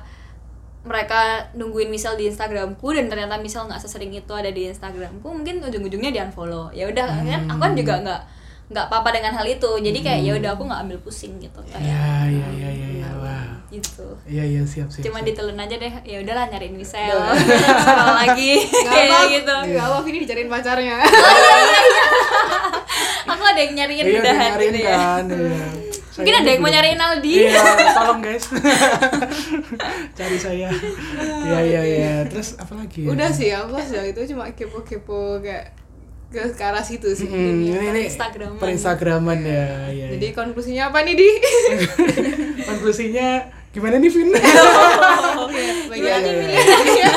mereka 0.83 1.21
nungguin 1.53 1.89
misal 1.89 2.13
di 2.13 2.29
Instagramku 2.29 2.85
dan 2.91 3.09
ternyata 3.09 3.35
misal 3.39 3.65
nggak 3.65 3.81
sesering 3.81 4.13
itu 4.13 4.29
ada 4.31 4.49
di 4.49 4.69
Instagramku 4.69 5.25
mungkin 5.25 5.59
ujung-ujungnya 5.59 6.11
di 6.11 6.21
unfollow 6.21 6.69
ya 6.71 6.85
udah 6.87 7.07
kan 7.25 7.43
aku 7.49 7.59
kan 7.59 7.73
juga 7.73 7.95
nggak 7.99 8.21
nggak 8.67 8.87
apa-apa 8.87 9.09
dengan 9.13 9.33
hal 9.33 9.45
itu 9.45 9.71
jadi 9.79 9.99
kayak 9.99 10.21
ya 10.21 10.33
udah 10.35 10.51
aku 10.53 10.63
nggak 10.65 10.81
ambil 10.83 10.99
pusing 10.99 11.37
gitu 11.37 11.61
kayak 11.63 11.81
Iya 11.81 12.07
iya 12.27 12.47
iya 12.51 12.69
iya 12.71 12.89
iya. 12.95 13.09
Wah. 13.15 13.61
gitu 13.69 14.07
Iya 14.25 14.45
iya 14.47 14.63
siap 14.63 14.89
siap. 14.89 15.05
cuma 15.05 15.21
ditelan 15.21 15.59
aja 15.59 15.75
deh 15.75 15.93
ya 16.03 16.17
udahlah 16.19 16.47
nyariin 16.47 16.73
misal 16.75 17.13
Scroll 17.83 18.15
lagi 18.17 18.51
kayak 18.87 19.07
apa 19.07 19.21
gitu 19.31 19.55
Gak 19.71 19.85
apa 19.85 19.97
ini 20.05 20.19
dicariin 20.21 20.49
pacarnya 20.49 20.97
aku 23.27 23.43
ada 23.43 23.61
yang 23.61 23.75
nyariin 23.75 24.01
Iya, 24.01 24.13
udah 24.13 24.23
udahan 24.23 24.51
nyariin 24.51 24.71
gitu 24.71 24.81
ya 24.81 24.95
kan. 24.95 25.25
iya. 25.29 25.67
mungkin 26.15 26.35
ada 26.37 26.49
yang 26.49 26.63
mau 26.63 26.71
nyariin 26.71 27.01
Aldi 27.01 27.33
Iya, 27.35 27.63
tolong 27.93 28.21
guys. 28.23 28.47
Cari 30.17 30.39
saya. 30.39 30.71
Iya 31.43 31.59
iya 31.61 31.83
iya. 31.83 32.13
Terus 32.25 32.55
apa 32.55 32.71
lagi? 32.77 33.03
ya? 33.03 33.11
udah 33.11 33.29
sih 33.29 33.51
aku 33.51 33.75
sejauh 33.77 34.07
itu 34.09 34.21
cuma 34.31 34.47
kepo-kepo 34.49 35.43
kayak 35.43 35.75
ke, 36.35 36.43
ke 36.51 36.63
arah 36.63 36.83
situ 36.83 37.07
sih 37.11 37.25
Hmm, 37.25 37.63
ini, 37.63 37.71
ini 37.71 38.01
Instagraman. 38.05 38.59
Perinstagraman 38.59 39.39
ya, 39.41 39.67
ya. 39.89 40.07
jadi 40.13 40.35
konklusinya 40.35 40.91
apa 40.91 40.99
nih 41.01 41.15
di 41.15 41.29
konklusinya 42.69 43.29
gimana 43.71 43.97
nih 43.97 44.07
Vin? 44.09 44.31
bagi 45.91 46.01
Iya, 46.01 46.15
aku 46.17 46.31
iya, 46.89 47.11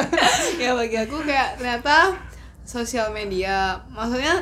ya 0.62 0.70
bagi 0.72 0.96
aku 0.98 1.16
kayak 1.22 1.56
ternyata 1.56 2.16
sosial 2.62 3.08
media 3.10 3.76
maksudnya 3.88 4.40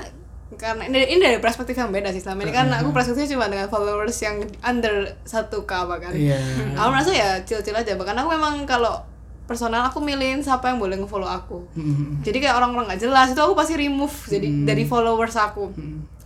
karena 0.52 0.84
ini, 0.84 1.16
dari 1.16 1.40
perspektif 1.40 1.72
yang 1.72 1.88
beda 1.88 2.12
sih 2.12 2.20
selama 2.20 2.44
ini 2.44 2.52
kan 2.52 2.68
aku 2.68 2.92
perspektifnya 2.92 3.32
cuma 3.32 3.48
dengan 3.48 3.66
followers 3.66 4.20
yang 4.20 4.36
under 4.60 5.16
1 5.24 5.48
k 5.48 5.72
bahkan 5.82 6.12
Iya. 6.12 6.36
aku 6.76 6.88
merasa 6.88 7.10
ya 7.10 7.40
chill-chill 7.40 7.72
aja 7.72 7.96
bahkan 7.96 8.14
aku 8.14 8.28
memang 8.30 8.62
kalau 8.62 9.00
personal 9.52 9.84
aku 9.84 10.00
milihin 10.00 10.40
siapa 10.40 10.66
yang 10.66 10.80
boleh 10.80 10.96
nge-follow 10.96 11.28
aku. 11.28 11.60
Hmm, 11.72 12.18
jadi 12.20 12.40
kayak 12.40 12.56
orang-orang 12.56 12.88
nggak 12.88 13.02
jelas 13.02 13.28
itu 13.28 13.38
aku 13.38 13.52
pasti 13.52 13.76
remove 13.76 14.16
jadi 14.26 14.48
Hmm. 14.48 14.64
dari 14.64 14.82
followers 14.82 15.36
aku. 15.36 15.68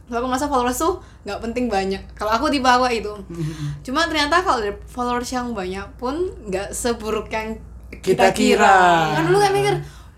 Soalnya 0.07 0.17
aku 0.17 0.27
merasa 0.29 0.47
followers 0.47 0.79
tuh 0.79 0.95
nggak 1.23 1.39
penting 1.41 1.67
banyak. 1.67 1.99
Kalau 2.15 2.31
aku 2.31 2.47
tipe 2.47 2.65
aku 2.65 2.87
itu 2.89 3.11
Hmm. 3.11 3.75
cuma 3.83 4.07
ternyata 4.07 4.39
kalau 4.39 4.61
dari 4.61 4.79
followers 4.87 5.27
yang 5.29 5.51
banyak 5.51 5.83
pun 5.97 6.15
nggak 6.47 6.71
seburuk 6.71 7.27
yang 7.29 7.59
Kita 7.89 8.31
kita, 8.31 8.31
kira. 8.31 8.63
kira. 8.63 8.77
Kan 9.13 9.23
dulu 9.27 9.39
kayak 9.39 9.53
mikir 9.53 9.75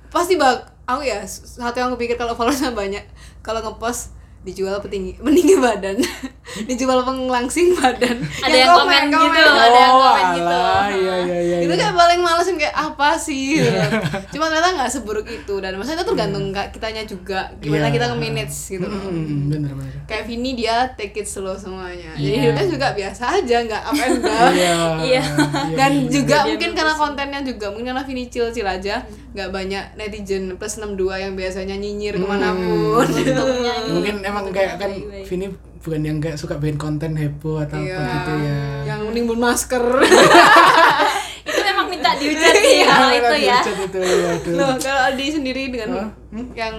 pasti 0.08 0.36
bak 0.36 0.56
aku 0.84 1.00
ya 1.02 1.20
satu 1.24 1.72
yang 1.74 1.88
aku 1.88 1.98
pikir 1.98 2.16
kalau 2.16 2.32
followersnya 2.32 2.72
banyak 2.72 3.04
kalau 3.40 3.60
ngepost 3.60 4.16
dijual 4.48 4.80
petinggi 4.80 5.12
meninggi 5.26 5.58
badan 5.58 6.00
dijual 6.70 7.04
penglangsing 7.04 7.76
badan 7.76 8.16
Ada 8.40 8.56
yang 8.56 8.72
komen 8.72 9.02
gitu. 9.10 9.42
ada 9.44 9.78
yang 9.78 9.94
komen 9.94 10.24
gitu. 10.32 10.48
alah, 10.48 10.86
Iya 10.88 11.14
iya 11.20 11.38
iya. 11.38 11.56
itu 11.60 11.68
iya. 11.68 11.76
kayak 11.76 11.92
paling 11.92 12.20
males 12.20 12.46
yang 12.46 12.56
kayak 12.56 12.72
apa 12.74 13.08
evaluasi 13.08 13.40
gitu. 13.58 13.70
cuma 14.32 14.46
ternyata 14.46 14.70
nggak 14.74 14.90
seburuk 14.90 15.26
itu 15.26 15.54
dan 15.58 15.72
maksudnya 15.74 15.98
itu 15.98 16.06
tergantung 16.06 16.44
kak 16.52 16.68
kitanya 16.70 17.02
juga 17.02 17.50
gimana 17.58 17.84
Iya. 17.84 17.94
kita 17.94 18.04
nge-manage 18.08 18.56
gitu 18.70 18.84
loh 18.84 19.00
Hmm, 19.00 19.48
bener 19.48 19.72
bener. 19.72 19.92
kayak 20.04 20.24
Vini 20.24 20.52
dia 20.54 20.76
take 20.92 21.16
it 21.16 21.26
slow 21.26 21.54
semuanya 21.54 22.12
jadi 22.14 22.28
Iya. 22.28 22.40
hidupnya 22.44 22.66
juga 22.68 22.86
biasa 22.92 23.22
aja 23.34 23.56
nggak 23.60 23.82
up 23.82 23.96
and 23.96 24.18
down 24.20 24.52
Iya. 24.52 24.74
Iya. 25.08 25.22
dan 25.74 25.92
iya. 25.94 26.08
juga 26.08 26.36
Dia 26.38 26.48
mungkin 26.48 26.70
karena 26.74 26.92
sih. 26.92 27.00
kontennya 27.00 27.40
juga 27.42 27.66
mungkin 27.68 27.86
karena 27.88 28.02
Vini 28.02 28.24
chill-chill 28.26 28.68
aja 28.68 28.94
nggak 29.28 29.48
banyak 29.50 29.84
netizen 29.94 30.52
plus 30.54 30.74
62 30.76 30.96
yang 31.18 31.32
biasanya 31.34 31.74
nyinyir 31.74 32.14
ke 32.14 32.26
mana 32.26 32.50
pun 32.50 33.04
Untungnya 33.04 33.74
Ya, 33.78 33.90
mungkin 33.90 34.14
emang 34.22 34.37
kayak 34.48 34.72
kan 34.76 34.90
baik-baik. 34.90 35.24
Vini 35.24 35.46
bukan 35.78 36.00
yang 36.02 36.18
kayak 36.18 36.36
suka 36.36 36.54
bikin 36.54 36.76
konten 36.76 37.12
heboh 37.12 37.58
atau 37.58 37.76
Iya. 37.76 37.96
apa 37.96 38.10
gitu 38.12 38.32
ya. 38.40 38.58
yang 38.84 39.00
menimbun 39.04 39.38
masker 39.38 39.80
itu 41.48 41.60
memang 41.64 41.86
minta 41.86 42.10
diucap 42.14 42.52
sih 42.52 42.82
kalau 42.82 43.08
itu 43.10 43.34
ya 43.40 43.58
Dihujat 43.58 43.78
itu, 43.80 43.98
ya, 43.98 44.28
aduh. 44.34 44.54
loh 44.54 44.72
kalau 44.76 45.00
Aldi 45.06 45.24
sendiri 45.32 45.62
dengan 45.68 45.88
Hah? 45.96 46.08
Hmm? 46.28 46.46
yang 46.52 46.74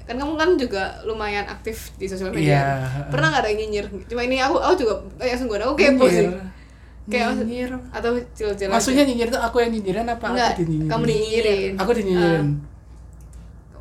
kan 0.00 0.14
kamu 0.14 0.32
kan 0.34 0.50
juga 0.56 0.82
lumayan 1.02 1.44
aktif 1.44 1.92
di 1.94 2.06
sosial 2.06 2.30
media 2.30 2.48
Iya. 2.48 2.64
pernah 3.10 3.28
nggak 3.28 3.42
ada 3.42 3.48
yang 3.48 3.60
nyinyir 3.60 3.86
cuma 4.06 4.20
ini 4.22 4.36
aku 4.38 4.56
aku 4.56 4.74
juga 4.78 4.94
eh 5.20 5.34
sungguh 5.34 5.58
aku 5.58 5.74
kepo 5.74 6.06
sih 6.06 6.30
kayak 7.06 7.28
Nyinyir. 7.36 7.70
atau 7.92 8.10
chill-chill 8.32 8.66
Maksudnya 8.66 9.04
nyinyir 9.04 9.28
tuh 9.28 9.38
aku 9.38 9.56
yang 9.58 9.70
nyinyirin 9.70 10.06
apa 10.06 10.26
Enggak, 10.26 10.48
aku 10.48 10.60
dinyinyirin? 10.60 10.88
kamu 10.88 11.02
dinyinyirin 11.04 11.72
Aku 11.76 11.90
dinyinyirin. 11.92 12.46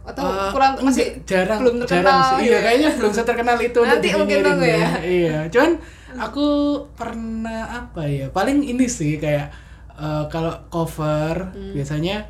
Atau 0.05 0.23
Eh, 0.23 0.49
kurang 0.53 0.71
enggak, 0.77 0.85
masih 0.85 1.07
jarang 1.25 1.59
belum 1.59 1.75
terkenal 1.81 2.05
jarang 2.05 2.21
sih. 2.23 2.35
Iya, 2.45 2.51
ya? 2.53 2.59
kayaknya 2.61 2.89
belum 2.93 3.11
seterkenal 3.11 3.57
itu 3.59 3.79
Nanti 3.81 4.07
mungkin 4.13 4.37
tunggu 4.45 4.65
ya. 4.65 4.89
Iya, 5.01 5.37
cuman 5.49 5.71
aku 6.15 6.45
pernah 6.93 7.61
apa 7.83 8.01
ya? 8.05 8.25
Paling 8.29 8.61
ini 8.61 8.85
sih 8.85 9.17
kayak 9.17 9.49
eh, 9.95 10.23
kalau 10.29 10.53
cover 10.69 11.51
Hmm. 11.51 11.73
biasanya 11.73 12.29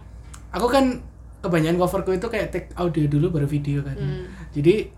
aku 0.49 0.67
kan 0.67 1.03
kebanyakan 1.43 1.77
coverku 1.77 2.11
itu 2.15 2.25
kayak 2.25 2.47
take 2.49 2.69
audio 2.73 3.05
dulu 3.05 3.29
baru 3.29 3.45
video 3.45 3.83
kan. 3.83 3.93
Hmm. 3.93 4.25
Jadi 4.49 4.89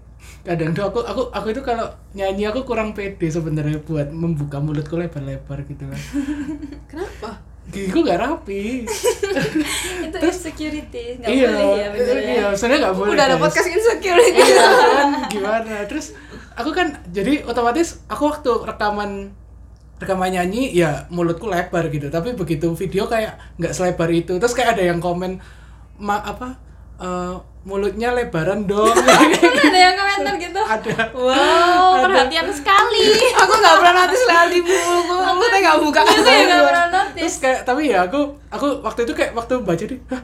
kadang 0.43 0.71
tuh 0.71 0.83
aku 0.83 0.99
aku 1.01 1.27
aku 1.29 1.47
itu 1.51 1.61
kalau 1.61 1.87
nyanyi 2.11 2.47
aku 2.47 2.63
kurang 2.63 2.91
pede 2.91 3.27
sebenarnya 3.27 3.83
buat 3.83 4.07
membuka 4.11 4.59
mulutku 4.59 4.95
lebar-lebar 4.95 5.65
gitu 5.65 5.83
kan. 5.83 6.01
kenapa 6.91 7.41
Gigiku 7.67 7.99
gak 8.07 8.19
rapi. 8.23 8.87
itu 10.07 10.17
insecurity 10.17 11.03
nggak 11.19 11.29
iya, 11.29 11.49
boleh 11.51 11.65
ya 11.77 11.87
bener 11.93 12.15
ya 12.17 12.23
iya, 12.23 12.45
sebenarnya 12.55 12.81
gak 12.89 12.95
boleh. 12.95 13.11
udah 13.13 13.25
ada 13.25 13.35
guys. 13.37 13.43
podcast 13.43 13.67
insecurity 13.69 14.31
iya 14.39 14.65
cuman 14.71 15.09
gimana 15.33 15.73
terus 15.85 16.05
aku 16.57 16.69
kan 16.73 16.87
jadi 17.11 17.45
otomatis 17.45 18.01
aku 18.09 18.23
waktu 18.31 18.51
rekaman 18.65 19.11
rekaman 19.97 20.29
nyanyi 20.29 20.73
ya 20.77 21.09
mulutku 21.09 21.49
lebar 21.49 21.89
gitu 21.89 22.07
tapi 22.13 22.37
begitu 22.37 22.69
video 22.77 23.09
kayak 23.09 23.37
nggak 23.57 23.73
selebar 23.73 24.09
itu 24.13 24.37
terus 24.37 24.53
kayak 24.53 24.77
ada 24.77 24.83
yang 24.85 25.01
komen 25.01 25.41
ma 25.97 26.21
apa 26.21 26.57
eh, 27.01 27.35
mulutnya 27.67 28.15
lebaran 28.15 28.63
dong. 28.63 28.95
Ada 29.67 29.75
yang 29.75 29.95
komentar 29.99 30.33
gitu. 30.39 30.61
Ada. 30.63 31.11
Wow 31.11 31.99
perhatian 32.07 32.47
sekali. 32.55 33.03
Aku 33.43 33.53
nggak 33.59 33.75
pernah 33.83 33.93
notice 34.07 34.25
lah 34.25 34.47
di 34.47 34.59
aku 34.63 35.43
teh 35.51 35.59
nggak 35.59 35.77
buka. 35.83 35.99
Aku 36.07 36.23
nggak 36.23 36.63
pernah 36.63 36.85
notice. 36.87 37.19
terus 37.19 37.35
kayak 37.43 37.59
tapi 37.67 37.91
ya 37.91 38.07
aku 38.07 38.39
aku 38.47 38.79
waktu 38.79 39.03
itu 39.03 39.13
kayak 39.13 39.35
waktu 39.35 39.59
baca 39.59 39.83
di 39.83 39.97
Hah, 40.07 40.21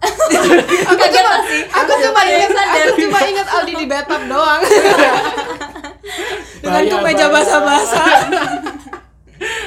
aku 0.94 1.04
cuma 1.10 1.34
sih. 1.48 1.62
aku 1.68 1.92
cuma 2.00 2.20
ingat 2.24 2.50
aku 2.54 2.90
cuma 3.02 3.18
ingat 3.28 3.46
Aldi 3.50 3.72
di 3.76 3.86
bathtub 3.86 4.22
doang. 4.30 4.62
Dengan 6.64 6.82
kemeja 6.88 7.26
basah-basah 7.28 8.75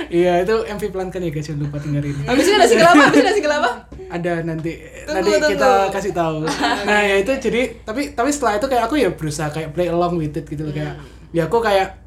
iya 0.09 0.39
itu 0.39 0.55
MV 0.63 0.83
Plan 0.89 1.07
kan 1.07 1.19
ya 1.19 1.29
guys 1.29 1.45
jangan 1.45 1.61
lupa 1.63 1.77
dengerin. 1.77 2.15
Habis 2.23 2.45
itu 2.45 2.55
nasi 2.55 2.75
kelapa 2.75 3.01
habis 3.03 3.15
itu 3.15 3.25
nasi 3.25 3.41
kelapa. 3.41 3.69
Ada 4.09 4.33
nanti 4.41 4.71
Tunggu, 5.05 5.13
nanti 5.15 5.29
tunggu. 5.31 5.49
kita 5.53 5.71
kasih 5.89 6.11
tahu. 6.11 6.37
Nah 6.83 7.01
ya 7.01 7.15
itu 7.17 7.31
jadi 7.39 7.61
tapi 7.81 8.01
tapi 8.11 8.29
setelah 8.29 8.53
itu 8.55 8.65
kayak 8.65 8.83
aku 8.85 8.95
ya 8.97 9.09
berusaha 9.09 9.49
kayak 9.49 9.69
play 9.71 9.87
along 9.87 10.15
with 10.15 10.33
it 10.33 10.43
gitu 10.43 10.63
loh 10.63 10.71
kayak 10.71 10.97
ya 11.29 11.45
aku 11.45 11.57
kayak 11.59 12.01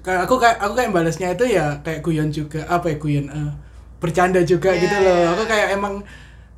kayak 0.00 0.20
aku 0.22 0.34
kayak 0.36 0.56
aku 0.58 0.72
kayak 0.74 0.90
balasnya 0.90 1.28
itu 1.30 1.44
ya 1.46 1.80
kayak 1.80 2.00
guyon 2.00 2.28
juga 2.28 2.64
apa 2.66 2.88
ya 2.88 2.96
guyon 2.96 3.26
eh, 3.26 3.52
bercanda 3.96 4.40
juga 4.42 4.68
Ya, 4.70 4.80
gitu 4.80 4.96
loh. 4.98 5.16
ya. 5.18 5.28
aku 5.32 5.42
kayak 5.44 5.68
emang 5.72 5.94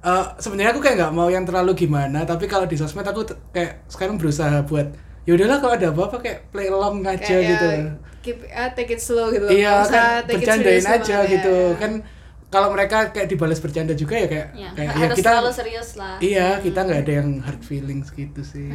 eh, 0.01 0.25
sebenarnya 0.37 0.71
aku 0.71 0.81
kayak 0.81 0.97
nggak 0.97 1.12
mau 1.12 1.29
yang 1.29 1.43
terlalu 1.43 1.73
gimana 1.77 2.23
tapi 2.23 2.47
kalau 2.47 2.65
di 2.65 2.75
sosmed 2.75 3.03
aku 3.03 3.23
kayak 3.51 3.87
sekarang 3.87 4.15
berusaha 4.17 4.62
buat 4.62 4.91
ya 5.27 5.33
udahlah 5.35 5.59
kalau 5.59 5.75
ada 5.75 5.89
apa-apa 5.91 6.17
kayak 6.23 6.39
play 6.49 6.71
along 6.71 7.03
aja 7.03 7.19
Kayak 7.19 7.43
gitu 7.45 7.67
ya, 7.67 7.83
keep 8.23 8.39
ah, 8.49 8.71
take 8.73 8.95
it 8.95 9.03
slow 9.03 9.29
gitu 9.29 9.47
iya 9.51 9.83
Nggak 9.83 9.91
kan 9.91 10.23
take 10.25 10.35
bercandain 10.39 10.85
aja 10.87 11.17
gitu 11.27 11.55
ya. 11.69 11.77
kan 11.77 11.93
kalau 12.47 12.71
mereka 12.71 13.11
kayak 13.11 13.27
dibalas 13.27 13.59
bercanda 13.59 13.91
juga 13.93 14.15
ya 14.17 14.29
kayak 14.31 14.49
ya, 14.55 14.71
kayak 14.73 14.91
harus 14.95 15.19
terlalu 15.19 15.51
serius 15.51 15.91
lah 15.99 16.15
Iya, 16.23 16.62
kita 16.62 16.79
nggak 16.81 17.01
ada 17.03 17.12
yang 17.19 17.29
hard 17.43 17.59
feelings 17.61 18.09
gitu 18.15 18.41
sih. 18.41 18.71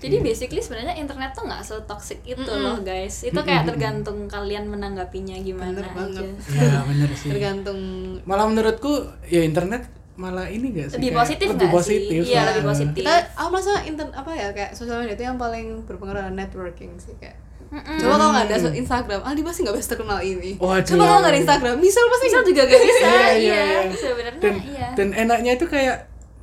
Jadi 0.00 0.16
basically 0.18 0.58
sebenarnya 0.58 0.96
internet 0.96 1.36
tuh 1.36 1.44
nggak 1.44 1.60
setoxic 1.60 2.24
itu 2.24 2.40
loh 2.48 2.80
guys. 2.80 3.20
Itu 3.20 3.36
kayak 3.38 3.68
tergantung 3.68 4.26
kalian 4.26 4.66
menanggapinya 4.66 5.36
gimana 5.38 5.76
Bener 5.76 5.86
aja. 5.86 5.94
banget. 5.94 6.26
Iya, 6.48 6.78
bener 6.88 7.10
sih. 7.12 7.28
tergantung 7.28 7.78
Malah 8.24 8.46
menurutku 8.48 8.92
ya 9.28 9.44
internet 9.44 9.86
malah 10.14 10.46
ini 10.50 10.74
gak 10.74 10.90
sih? 10.90 10.96
Lebih 10.98 11.12
positif 11.14 11.46
lebih 11.54 11.68
nggak 11.68 11.76
positif. 11.76 12.20
sih? 12.26 12.32
Iya, 12.34 12.40
lebih 12.50 12.64
positif. 12.66 13.02
kita 13.02 13.14
aku 13.34 13.48
merasa 13.50 13.72
internet 13.86 14.14
apa 14.14 14.30
ya 14.34 14.48
kayak 14.50 14.70
sosial 14.74 15.00
media 15.00 15.14
itu 15.16 15.24
yang 15.24 15.38
paling 15.38 15.66
berpengaruh 15.86 16.20
adalah 16.26 16.34
networking 16.34 16.92
sih 16.98 17.14
kayak 17.16 17.38
Mm-mm. 17.70 18.02
coba 18.02 18.14
kalau 18.18 18.30
nggak 18.34 18.46
ada 18.50 18.56
Instagram 18.74 19.20
Aldi 19.22 19.42
pasti 19.46 19.60
nggak 19.62 19.76
bisa 19.78 19.88
terkenal 19.94 20.18
ini 20.26 20.58
Waduh. 20.58 20.82
coba 20.90 21.02
kalau 21.06 21.20
nggak 21.22 21.32
ada 21.32 21.40
Instagram 21.46 21.74
misal 21.78 22.02
pasti 22.10 22.26
Misal 22.26 22.42
juga 22.42 22.62
gak 22.66 22.82
bisa. 22.82 23.06
Iya, 23.06 23.14
iya, 23.14 23.30
iya, 23.38 23.62
iya. 23.62 23.80
Sebenarnya 23.94 24.40
Dan 24.42 24.54
iya. 24.66 24.88
dan 24.98 25.08
enaknya 25.14 25.52
itu 25.54 25.66
kayak 25.70 25.96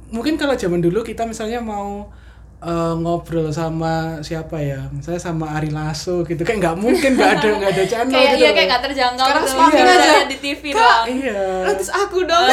mungkin 0.07 0.39
kalau 0.39 0.55
zaman 0.55 0.79
dulu 0.79 1.03
kita 1.03 1.27
misalnya 1.27 1.59
mau 1.59 2.07
eh, 2.59 2.93
ngobrol 2.95 3.47
sama 3.49 3.93
siapa 4.19 4.57
ya? 4.57 4.89
Misalnya 4.89 5.19
sama 5.19 5.51
Ari 5.51 5.69
Lasso 5.69 6.21
gitu. 6.21 6.41
Kayak 6.41 6.59
nggak 6.63 6.77
mungkin 6.77 7.11
nggak 7.13 7.31
ada 7.35 7.47
nggak 7.53 7.71
ada 7.71 7.83
channel 7.85 8.11
kayak 8.11 8.29
gitu 8.29 8.39
iya 8.39 8.51
kayak 8.51 8.67
gak 8.67 8.81
terjangkau 8.83 9.23
Sekarang 9.23 9.43
gitu. 9.43 9.53
semakin 9.53 9.83
aja. 9.83 9.97
lihat 9.99 10.27
di 10.27 10.37
TV 10.37 10.61
Kak, 10.67 10.75
doang. 10.75 11.05
iya. 11.07 11.41
Terus 11.71 11.89
aku 11.91 12.17
dong. 12.23 12.49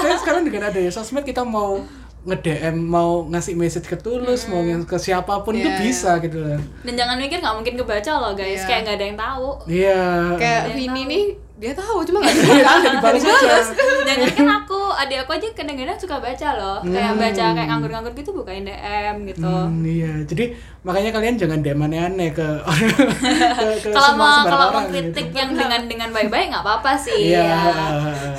Tapi 0.00 0.16
sekarang 0.18 0.42
dengan 0.42 0.62
ada 0.66 0.78
ya 0.78 0.90
sosmed 0.90 1.22
kita 1.22 1.42
mau 1.42 1.78
nge-DM 2.20 2.76
mau 2.76 3.24
ngasih 3.26 3.56
message 3.56 3.86
ke 3.86 3.96
tulus 3.96 4.44
mau 4.44 4.60
yang 4.60 4.84
ke 4.84 4.92
siapa 4.94 5.40
pun 5.40 5.54
itu 5.54 5.64
Iya, 5.64 5.78
bisa 5.78 6.10
gitu 6.18 6.36
loh. 6.38 6.60
Dan 6.82 6.92
jangan 6.94 7.16
mikir 7.16 7.38
nggak 7.38 7.54
mungkin 7.54 7.74
kebaca 7.76 8.12
loh 8.14 8.32
guys, 8.34 8.60
Iya. 8.60 8.66
kayak 8.66 8.80
nggak 8.82 8.94
ada 8.94 9.06
yang 9.06 9.18
tahu. 9.18 9.48
iya. 9.64 10.02
Kayak 10.36 10.60
Dia 10.62 10.74
Vini 10.74 11.02
nih 11.06 11.24
dia 11.60 11.72
tahu 11.72 12.00
cuma 12.02 12.18
nggak 12.18 12.32
Iya, 12.32 12.40
dibalas 12.56 12.80
nggak 12.80 12.94
dibalas 12.96 13.22
aja. 13.22 13.56
Jangan 14.02 14.30
kan 14.32 14.48
aku, 14.58 14.80
adik 14.96 15.18
aku 15.20 15.32
aja 15.32 15.46
kadang-kadang 15.52 15.92
suka 15.94 16.16
baca 16.18 16.48
loh, 16.54 16.78
kayak 16.82 17.10
Hmm. 17.10 17.20
baca 17.20 17.44
kayak 17.52 17.68
nganggur-nganggur 17.68 18.12
gitu 18.14 18.30
bukain 18.32 18.64
DM 18.64 19.16
gitu. 19.26 19.44
Hmm, 19.44 19.84
iya 19.84 20.24
jadi 20.24 20.56
makanya 20.80 21.12
kalian 21.12 21.36
jangan 21.36 21.60
DM 21.60 21.80
aneh-aneh 21.82 22.30
ke 22.30 22.48
ke, 22.64 23.66
ke 23.78 23.88
Kalau 23.90 24.16
mau 24.16 24.40
kalau 24.42 24.66
mau 24.70 24.82
kritik 24.86 25.26
gitu. 25.26 25.36
yang 25.36 25.52
dengan 25.52 25.80
dengan 25.84 26.08
baik-baik 26.10 26.48
nggak 26.48 26.64
apa-apa 26.64 26.96
sih. 26.96 27.28
iya 27.28 27.44
ya. 27.44 27.60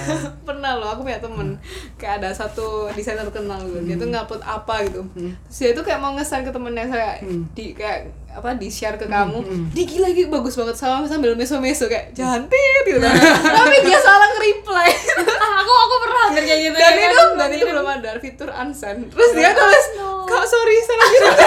pernah 0.41 0.75
loh 0.75 0.89
aku 0.89 1.01
punya 1.03 1.19
temen 1.19 1.53
kayak 1.95 2.17
ada 2.17 2.29
satu 2.31 2.89
desainer 2.91 3.21
terkenal 3.23 3.61
gitu 3.61 3.79
dia 3.83 3.95
tuh 3.95 4.03
Hmm. 4.03 4.17
ngupload 4.17 4.41
apa 4.41 4.75
gitu 4.83 5.01
terus 5.45 5.57
dia 5.59 5.71
tuh 5.71 5.83
kayak 5.83 5.99
mau 5.99 6.11
ngesan 6.11 6.41
ke 6.41 6.49
temennya 6.49 6.85
saya 6.87 7.21
Hmm. 7.21 7.45
di 7.53 7.71
kayak 7.71 8.09
apa 8.31 8.55
di 8.55 8.67
share 8.67 8.95
ke 8.95 9.05
kamu 9.05 9.39
di 9.69 9.83
gila 9.83 10.07
lagi 10.07 10.23
bagus 10.25 10.55
banget 10.55 10.73
sama 10.73 11.03
sambil 11.03 11.33
meso 11.33 11.57
meso 11.57 11.85
kayak 11.85 12.11
cantik 12.11 12.57
gitu 12.83 12.97
kan 12.97 13.11
tapi 13.57 13.75
dia 13.81 13.97
salah 13.97 14.27
nge-reply 14.29 14.89
Ah, 15.37 15.53
aku 15.61 15.71
aku 15.73 15.95
pernah 15.99 16.21
hampir 16.25 16.43
kayak 16.43 16.59
gitu. 16.63 16.75
dan 16.75 16.93
ya 16.93 17.05
itu 17.05 17.17
kan? 17.17 17.29
dan 17.35 17.49
itu 17.51 17.65
belum 17.65 17.87
ada 17.89 18.09
fitur 18.17 18.49
unsend 18.49 18.99
terus 19.07 19.31
dia 19.31 19.51
tulis 19.51 19.85
no. 19.95 20.23
kak 20.23 20.43
sorry 20.43 20.75
salah 20.81 21.07
gitu 21.07 21.27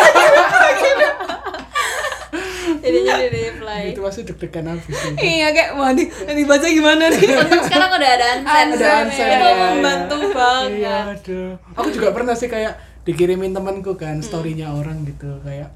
Jadinya 2.84 3.16
di 3.16 3.28
reply. 3.30 3.82
itu 3.94 4.00
pasti 4.02 4.20
deg-degan 4.22 4.66
habis 4.66 4.92
iya 5.16 5.48
kayak 5.48 5.70
wah 5.72 5.88
nih 5.88 6.04
yang 6.04 6.36
dibaca 6.36 6.66
gimana 6.66 7.04
nih 7.08 7.32
Untung 7.32 7.62
sekarang 7.62 7.90
udah 7.90 8.10
ada 8.10 8.26
unsend. 8.34 8.68
Unsend, 8.68 8.82
Ada 8.82 8.92
unsend, 9.00 9.28
Itu 9.30 9.40
ya, 9.40 9.48
ya. 9.48 9.64
membantu 9.70 10.16
iya 10.18 10.28
banget. 10.34 11.16
aduh 11.16 11.50
aku 11.72 11.88
juga 11.90 12.08
pernah 12.10 12.34
sih 12.34 12.46
kayak 12.46 12.74
dikirimin 13.04 13.52
temanku 13.52 13.94
kan 13.94 14.20
storynya 14.20 14.68
orang 14.70 15.04
gitu 15.04 15.40
kayak 15.40 15.72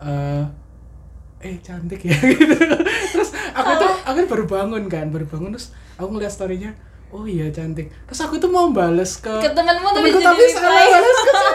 eh 0.00 0.44
eh 1.40 1.56
cantik 1.60 2.00
ya 2.02 2.16
gitu. 2.32 2.54
Terus 3.12 3.30
aku 3.50 3.70
tuh 3.76 3.90
aku 4.04 4.16
baru 4.28 4.44
bangun 4.44 4.84
kan 4.86 5.08
baru 5.08 5.24
bangun 5.24 5.52
terus 5.52 5.70
aku 5.96 6.12
ngeliat 6.12 6.30
storynya 6.30 6.72
oh 7.10 7.24
iya 7.24 7.48
cantik. 7.50 7.90
Terus 8.06 8.20
aku 8.20 8.36
tuh 8.36 8.48
mau 8.48 8.70
bales 8.70 9.18
ke 9.18 9.32
Ke 9.40 9.50
temenmu 9.50 9.88
tapi 9.90 10.08
jadi 10.10 10.20
tapi 10.22 10.42
salah 10.48 10.84
balas 10.86 11.18
ke 11.18 11.32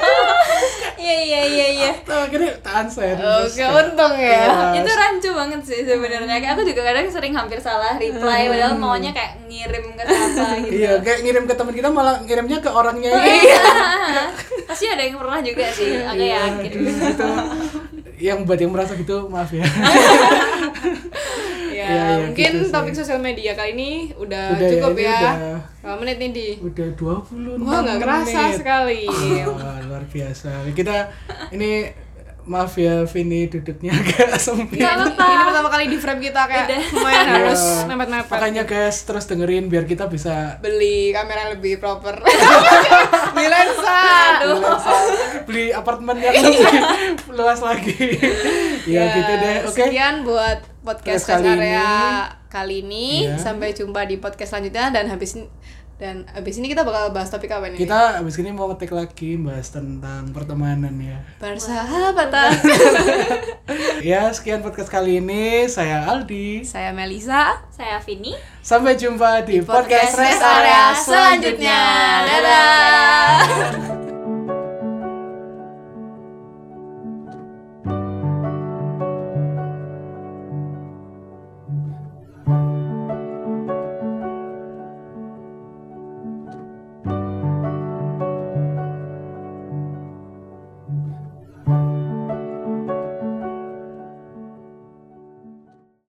Iya 0.95 1.17
iya 1.21 1.41
iya 1.45 1.67
iya. 1.69 1.89
Tuh, 2.01 2.17
akhirnya 2.17 2.49
tak 2.65 2.81
unsend 2.81 3.19
oke 3.21 3.61
untung 3.61 4.13
ya. 4.17 4.41
iya, 4.73 4.81
itu 4.81 4.89
rancu 4.89 5.29
banget 5.37 5.61
sih 5.61 5.85
sebenarnya. 5.85 6.41
Kayak 6.41 6.57
aku 6.57 6.65
juga 6.65 6.81
kadang 6.81 7.05
sering 7.05 7.33
hampir 7.37 7.61
salah 7.61 7.93
reply 7.93 8.49
padahal 8.49 8.73
maunya 8.73 9.13
kayak 9.13 9.37
ngirim 9.45 9.93
ke 9.93 10.01
siapa 10.01 10.45
gitu. 10.65 10.81
Iya 10.81 10.91
kayak 11.05 11.19
ngirim 11.21 11.43
ke 11.45 11.53
teman 11.53 11.73
kita 11.77 11.89
malah 11.93 12.17
ngirimnya 12.25 12.57
ke 12.57 12.69
orangnya. 12.73 13.13
Oh, 13.13 13.21
iya. 13.21 13.61
Pasti 14.65 14.89
ada 14.89 15.05
yang 15.05 15.21
pernah 15.21 15.39
juga 15.45 15.65
sih 15.69 15.93
aku 16.01 16.17
Iya, 16.17 16.41
yakin. 16.41 16.71
aduh, 16.73 16.89
itu 16.89 17.27
yang 18.17 18.41
buat 18.41 18.55
yang 18.55 18.69
merasa 18.69 18.93
gitu 18.93 19.27
maaf 19.27 19.49
ya 19.49 19.65
Iya, 19.65 19.73
Ya, 21.75 21.85
Ya, 21.85 22.05
ya, 22.09 22.17
mungkin 22.23 22.51
gitu 22.55 22.71
topik 22.71 22.93
sosial 22.93 23.19
media 23.19 23.51
kali 23.51 23.75
ini 23.75 23.91
udah 24.11 24.55
Udah 24.55 24.63
ya, 24.63 24.71
cukup 24.71 24.93
ya. 24.95 25.11
udah- 25.11 25.59
Berapa 25.77 25.97
menit 25.99 26.17
nih 26.17 26.31
di? 26.31 26.47
Udah 26.57 26.87
20 26.89 27.61
Wah 27.61 27.79
nggak 27.79 27.99
kerasa 27.99 28.41
sekali. 28.55 29.03
Wah, 29.51 29.77
luar 29.83 30.01
biasa. 30.03 30.49
Kita 30.71 31.11
ini 31.51 31.85
maaf 32.45 32.73
ya 32.75 33.03
Vini 33.03 33.45
duduknya 33.45 33.89
agak 33.99 34.37
sempit. 34.37 34.77
Nggak 34.77 34.93
apa-apa. 34.95 35.25
Ini 35.25 35.43
pertama 35.43 35.69
kali 35.69 35.85
di 35.87 35.97
frame 35.97 36.21
kita 36.21 36.41
kayak 36.43 36.67
lumayan 36.91 37.25
harus 37.27 37.61
Iya. 37.61 37.87
mepet-mepet. 37.87 38.31
Makanya 38.31 38.63
guys 38.63 38.97
terus 39.01 39.25
dengerin 39.25 39.65
biar 39.65 39.83
kita 39.83 40.05
bisa 40.05 40.57
beli 40.59 41.09
kamera 41.09 41.39
yang 41.43 41.51
lebih 41.53 41.77
proper. 41.77 42.21
beli 43.35 43.47
lensa. 43.47 43.97
Aduh. 44.37 44.61
beli 45.43 45.69
apartemen 45.69 46.15
yang 46.15 46.33
lebih 46.45 46.81
luas 47.29 47.59
lagi. 47.59 47.97
ya, 48.85 49.03
gitu 49.11 49.33
deh. 49.35 49.57
Oke. 49.65 49.83
Sekian 49.83 50.21
buat 50.21 50.61
podcast 50.81 51.25
kali 51.27 51.49
area 51.49 51.81
ini. 51.81 52.47
kali 52.47 52.75
ini. 52.79 53.07
Iya. 53.25 53.37
Sampai 53.37 53.73
jumpa 53.73 54.05
di 54.05 54.17
podcast 54.17 54.53
selanjutnya 54.53 54.89
dan 54.91 55.05
habis 55.07 55.33
ini 55.33 55.49
dan 55.95 56.27
habis 56.27 56.59
ini 56.59 56.67
kita 56.67 56.83
bakal 56.83 57.15
bahas 57.15 57.31
topik 57.31 57.47
apa 57.55 57.71
nih? 57.71 57.79
Kita 57.79 58.19
abis 58.19 58.35
ini 58.43 58.51
mau 58.51 58.67
ngetik 58.67 58.91
lagi 58.91 59.39
bahas 59.39 59.71
tentang 59.71 60.27
pertemanan 60.35 60.91
ya. 60.99 61.19
Persahabatan. 61.39 62.51
Ya, 64.05 64.29
sekian 64.29 64.61
podcast 64.61 64.93
kali 64.93 65.17
ini. 65.17 65.65
Saya 65.65 66.05
Aldi. 66.05 66.61
Saya 66.61 66.93
Melisa. 66.93 67.65
Saya 67.73 67.97
Vini. 67.97 68.37
Sampai 68.61 68.93
jumpa 68.93 69.41
di, 69.41 69.65
podcast, 69.65 70.13
Podcast 70.13 70.21
rest 70.21 70.43
area 70.45 70.83
selanjutnya. 70.93 71.81
Dadah. 72.29 74.04